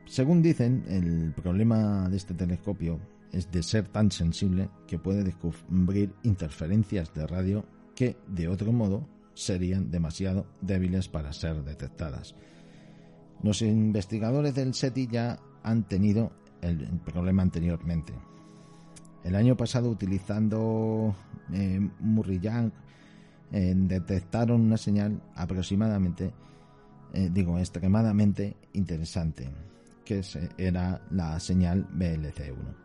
Según 0.06 0.42
dicen, 0.42 0.86
el 0.88 1.34
problema 1.34 2.08
de 2.08 2.16
este 2.16 2.34
telescopio 2.34 2.98
es 3.34 3.52
de 3.52 3.62
ser 3.62 3.90
tan 3.90 4.10
sensible 4.10 4.70
que 4.88 4.98
puede 4.98 5.26
descubrir 5.26 6.14
interferencias 6.24 7.14
de 7.14 7.28
radio 7.28 7.66
que, 7.94 8.16
de 8.30 8.48
otro 8.48 8.72
modo, 8.72 9.06
serían 9.34 9.92
demasiado 9.92 10.46
débiles 10.62 11.08
para 11.08 11.34
ser 11.34 11.64
detectadas. 11.64 12.36
Los 13.42 13.62
investigadores 13.62 14.56
del 14.56 14.74
SETI 14.74 15.08
ya 15.08 15.40
han 15.64 15.84
tenido 15.84 16.32
el, 16.62 16.88
problema 17.00 17.44
anteriormente. 17.44 18.14
El 19.24 19.36
año 19.36 19.56
pasado, 19.56 19.90
utilizando 19.90 21.16
eh, 21.52 21.90
eh, 23.52 23.74
detectaron 23.76 24.62
una 24.62 24.78
señal 24.78 25.22
aproximadamente, 25.36 26.34
eh, 27.14 27.30
digo, 27.32 27.60
extremadamente 27.60 28.56
interesante, 28.74 29.50
que 30.04 30.22
era 30.58 31.02
la 31.12 31.40
señal 31.40 31.88
BLC1. 31.90 32.83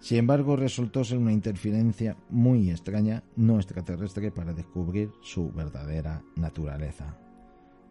Sin 0.00 0.16
embargo, 0.16 0.56
resultó 0.56 1.04
ser 1.04 1.18
una 1.18 1.32
interferencia 1.32 2.16
muy 2.30 2.70
extraña, 2.70 3.22
no 3.36 3.56
extraterrestre, 3.56 4.30
para 4.30 4.54
descubrir 4.54 5.10
su 5.22 5.52
verdadera 5.52 6.22
naturaleza. 6.36 7.18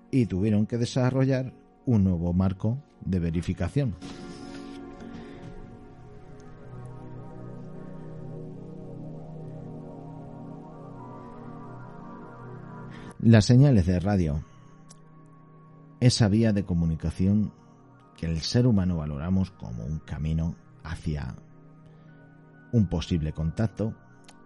Y 0.09 0.25
tuvieron 0.25 0.65
que 0.65 0.79
desarrollar 0.79 1.53
un 1.85 2.03
nuevo 2.03 2.33
marco 2.33 2.81
de 3.05 3.19
verificación. 3.19 3.95
Las 13.19 13.45
señales 13.45 13.85
de 13.85 13.99
radio, 13.99 14.43
esa 15.99 16.27
vía 16.27 16.53
de 16.53 16.63
comunicación 16.63 17.51
que 18.17 18.25
el 18.25 18.39
ser 18.41 18.65
humano 18.65 18.97
valoramos 18.97 19.51
como 19.51 19.85
un 19.85 19.99
camino 19.99 20.55
hacia 20.83 21.35
un 22.71 22.87
posible 22.87 23.33
contacto, 23.33 23.93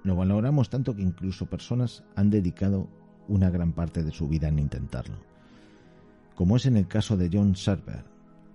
lo 0.04 0.16
valoramos 0.16 0.70
tanto 0.70 0.96
que 0.96 1.02
incluso 1.02 1.46
personas 1.46 2.04
han 2.16 2.30
dedicado 2.30 2.88
una 3.28 3.50
gran 3.50 3.74
parte 3.74 4.04
de 4.04 4.12
su 4.12 4.28
vida 4.28 4.48
en 4.48 4.60
intentarlo. 4.60 5.16
Como 6.36 6.58
es 6.58 6.66
en 6.66 6.78
el 6.78 6.88
caso 6.88 7.16
de 7.16 7.30
John 7.32 7.56
Server, 7.56 8.04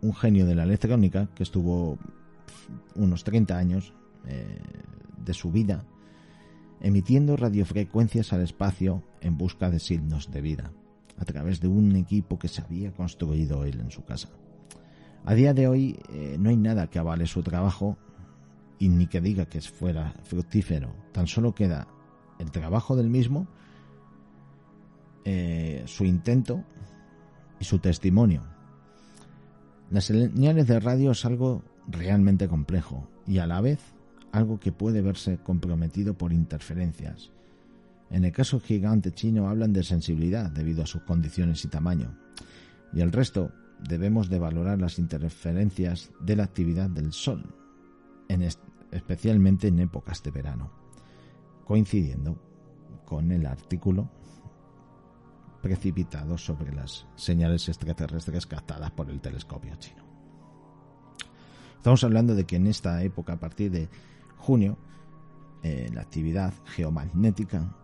un 0.02 0.14
genio 0.14 0.46
de 0.46 0.54
la 0.54 0.64
electrónica 0.64 1.28
que 1.34 1.42
estuvo 1.42 1.98
unos 2.94 3.24
30 3.24 3.56
años 3.56 3.92
eh, 4.26 4.58
de 5.24 5.34
su 5.34 5.50
vida 5.50 5.84
emitiendo 6.80 7.36
radiofrecuencias 7.36 8.32
al 8.32 8.42
espacio 8.42 9.02
en 9.20 9.36
busca 9.36 9.70
de 9.70 9.80
signos 9.80 10.30
de 10.30 10.40
vida, 10.40 10.72
a 11.18 11.24
través 11.24 11.60
de 11.60 11.68
un 11.68 11.96
equipo 11.96 12.38
que 12.38 12.48
se 12.48 12.62
había 12.62 12.92
construido 12.92 13.64
él 13.64 13.80
en 13.80 13.90
su 13.90 14.04
casa. 14.04 14.28
A 15.24 15.34
día 15.34 15.54
de 15.54 15.66
hoy 15.66 15.98
eh, 16.12 16.36
no 16.38 16.50
hay 16.50 16.56
nada 16.56 16.88
que 16.88 16.98
avale 16.98 17.26
su 17.26 17.42
trabajo 17.42 17.98
y 18.78 18.88
ni 18.88 19.06
que 19.06 19.20
diga 19.20 19.46
que 19.46 19.60
fuera 19.60 20.14
fructífero. 20.24 20.94
Tan 21.12 21.26
solo 21.26 21.54
queda 21.54 21.88
el 22.38 22.50
trabajo 22.50 22.96
del 22.96 23.10
mismo, 23.10 23.48
eh, 25.24 25.82
su 25.86 26.04
intento 26.04 26.64
y 27.58 27.64
su 27.64 27.78
testimonio. 27.78 28.42
Las 29.90 30.04
señales 30.04 30.66
de 30.66 30.80
radio 30.80 31.12
es 31.12 31.24
algo 31.24 31.64
realmente 31.86 32.48
complejo 32.48 33.08
y 33.26 33.38
a 33.38 33.46
la 33.46 33.60
vez 33.60 33.80
algo 34.32 34.60
que 34.60 34.72
puede 34.72 35.00
verse 35.00 35.38
comprometido 35.38 36.14
por 36.14 36.32
interferencias. 36.32 37.30
En 38.10 38.24
el 38.24 38.32
caso 38.32 38.60
gigante 38.60 39.12
chino 39.12 39.48
hablan 39.48 39.72
de 39.72 39.82
sensibilidad 39.82 40.50
debido 40.50 40.82
a 40.82 40.86
sus 40.86 41.02
condiciones 41.02 41.64
y 41.64 41.68
tamaño. 41.68 42.16
Y 42.92 43.00
el 43.00 43.12
resto 43.12 43.52
debemos 43.86 44.28
de 44.28 44.38
valorar 44.38 44.80
las 44.80 44.98
interferencias 44.98 46.10
de 46.20 46.36
la 46.36 46.44
actividad 46.44 46.88
del 46.90 47.12
Sol, 47.12 47.54
en 48.28 48.42
es- 48.42 48.60
especialmente 48.90 49.68
en 49.68 49.78
épocas 49.80 50.22
de 50.22 50.30
verano, 50.30 50.70
coincidiendo 51.64 52.40
con 53.04 53.32
el 53.32 53.46
artículo 53.46 54.08
precipitado 55.62 56.38
sobre 56.38 56.72
las 56.72 57.06
señales 57.16 57.68
extraterrestres 57.68 58.46
captadas 58.46 58.90
por 58.92 59.10
el 59.10 59.20
telescopio 59.20 59.74
chino. 59.76 60.04
Estamos 61.76 62.02
hablando 62.04 62.34
de 62.34 62.44
que 62.44 62.56
en 62.56 62.66
esta 62.66 63.02
época, 63.02 63.34
a 63.34 63.40
partir 63.40 63.70
de 63.70 63.88
junio, 64.36 64.76
eh, 65.62 65.90
la 65.92 66.02
actividad 66.02 66.52
geomagnética 66.66 67.74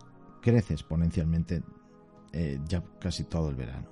crece 0.41 0.73
exponencialmente 0.73 1.63
eh, 2.31 2.59
ya 2.65 2.83
casi 2.99 3.23
todo 3.23 3.49
el 3.49 3.55
verano. 3.55 3.87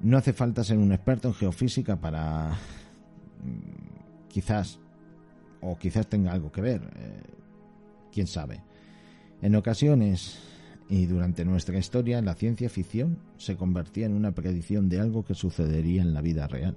No 0.00 0.18
hace 0.18 0.32
falta 0.32 0.62
ser 0.62 0.78
un 0.78 0.92
experto 0.92 1.28
en 1.28 1.34
geofísica 1.34 1.96
para 2.00 2.50
mm, 3.42 3.95
quizás 4.36 4.78
o 5.62 5.78
quizás 5.78 6.06
tenga 6.08 6.30
algo 6.30 6.52
que 6.52 6.60
ver, 6.60 6.82
eh, 6.94 7.22
quién 8.12 8.26
sabe. 8.26 8.62
En 9.40 9.56
ocasiones 9.56 10.38
y 10.90 11.06
durante 11.06 11.42
nuestra 11.46 11.78
historia 11.78 12.20
la 12.20 12.34
ciencia 12.34 12.68
ficción 12.68 13.18
se 13.38 13.56
convertía 13.56 14.04
en 14.04 14.12
una 14.12 14.32
predicción 14.32 14.90
de 14.90 15.00
algo 15.00 15.24
que 15.24 15.32
sucedería 15.32 16.02
en 16.02 16.12
la 16.12 16.20
vida 16.20 16.46
real. 16.48 16.76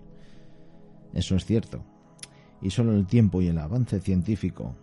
Eso 1.13 1.35
es 1.35 1.43
cierto. 1.43 1.83
Y 2.61 2.69
solo 2.69 2.93
el 2.93 3.05
tiempo 3.05 3.41
y 3.41 3.49
el 3.49 3.57
avance 3.57 3.99
científico, 3.99 4.77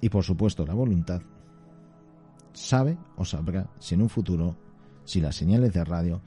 y 0.00 0.08
por 0.08 0.24
supuesto 0.24 0.66
la 0.66 0.74
voluntad, 0.74 1.22
sabe 2.52 2.98
o 3.14 3.24
sabrá 3.24 3.70
si 3.78 3.94
en 3.94 4.02
un 4.02 4.08
futuro, 4.08 4.56
si 5.04 5.20
las 5.20 5.36
señales 5.36 5.72
de 5.72 5.84
radio 5.84 6.20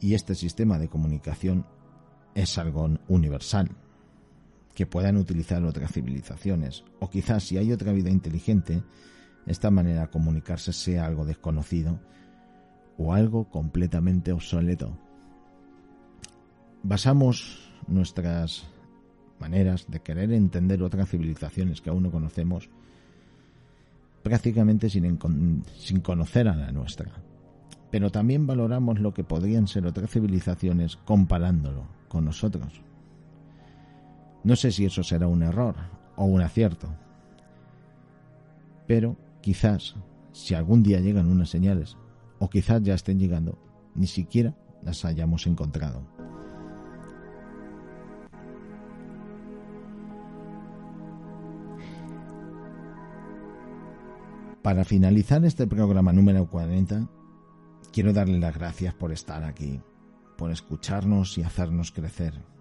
y 0.00 0.14
este 0.14 0.36
sistema 0.36 0.78
de 0.78 0.86
comunicación 0.86 1.66
es 2.36 2.56
algo 2.56 2.88
universal, 3.08 3.68
que 4.76 4.84
puedan 4.84 5.16
utilizar 5.16 5.64
otras 5.64 5.90
civilizaciones, 5.90 6.84
o 7.00 7.08
quizás 7.08 7.44
si 7.44 7.56
hay 7.56 7.72
otra 7.72 7.92
vida 7.92 8.10
inteligente, 8.10 8.82
esta 9.46 9.70
manera 9.70 10.02
de 10.02 10.08
comunicarse 10.08 10.74
sea 10.74 11.06
algo 11.06 11.24
desconocido 11.24 11.98
o 12.98 13.14
algo 13.14 13.48
completamente 13.48 14.32
obsoleto. 14.32 14.98
Basamos 16.82 17.70
nuestras 17.88 18.66
maneras 19.40 19.86
de 19.88 20.00
querer 20.00 20.30
entender 20.32 20.82
otras 20.82 21.08
civilizaciones 21.08 21.80
que 21.80 21.88
aún 21.88 22.02
no 22.02 22.10
conocemos 22.10 22.68
prácticamente 24.22 24.90
sin, 24.90 25.64
sin 25.78 26.00
conocer 26.00 26.48
a 26.48 26.54
la 26.54 26.70
nuestra. 26.70 27.12
Pero 27.90 28.10
también 28.10 28.46
valoramos 28.46 29.00
lo 29.00 29.14
que 29.14 29.24
podrían 29.24 29.68
ser 29.68 29.86
otras 29.86 30.10
civilizaciones 30.10 30.96
comparándolo 30.96 31.86
con 32.08 32.26
nosotros. 32.26 32.85
No 34.46 34.54
sé 34.54 34.70
si 34.70 34.84
eso 34.84 35.02
será 35.02 35.26
un 35.26 35.42
error 35.42 35.74
o 36.14 36.24
un 36.24 36.40
acierto, 36.40 36.86
pero 38.86 39.16
quizás 39.40 39.96
si 40.30 40.54
algún 40.54 40.84
día 40.84 41.00
llegan 41.00 41.26
unas 41.26 41.50
señales 41.50 41.96
o 42.38 42.48
quizás 42.48 42.80
ya 42.84 42.94
estén 42.94 43.18
llegando, 43.18 43.58
ni 43.96 44.06
siquiera 44.06 44.54
las 44.84 45.04
hayamos 45.04 45.48
encontrado. 45.48 46.00
Para 54.62 54.84
finalizar 54.84 55.44
este 55.44 55.66
programa 55.66 56.12
número 56.12 56.48
40, 56.48 57.08
quiero 57.92 58.12
darle 58.12 58.38
las 58.38 58.54
gracias 58.54 58.94
por 58.94 59.10
estar 59.10 59.42
aquí, 59.42 59.80
por 60.38 60.52
escucharnos 60.52 61.36
y 61.36 61.42
hacernos 61.42 61.90
crecer. 61.90 62.55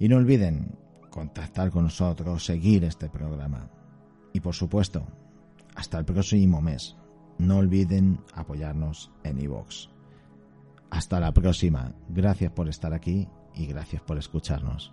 Y 0.00 0.08
no 0.08 0.16
olviden 0.16 0.76
contactar 1.10 1.70
con 1.70 1.84
nosotros, 1.84 2.44
seguir 2.44 2.82
este 2.82 3.08
programa. 3.08 3.70
Y 4.32 4.40
por 4.40 4.54
supuesto, 4.54 5.06
hasta 5.76 5.98
el 5.98 6.04
próximo 6.04 6.60
mes, 6.60 6.96
no 7.38 7.58
olviden 7.58 8.20
apoyarnos 8.34 9.12
en 9.22 9.38
iVoox. 9.40 9.88
Hasta 10.90 11.20
la 11.20 11.32
próxima. 11.32 11.94
Gracias 12.08 12.50
por 12.50 12.68
estar 12.68 12.92
aquí 12.92 13.28
y 13.54 13.66
gracias 13.66 14.02
por 14.02 14.18
escucharnos. 14.18 14.92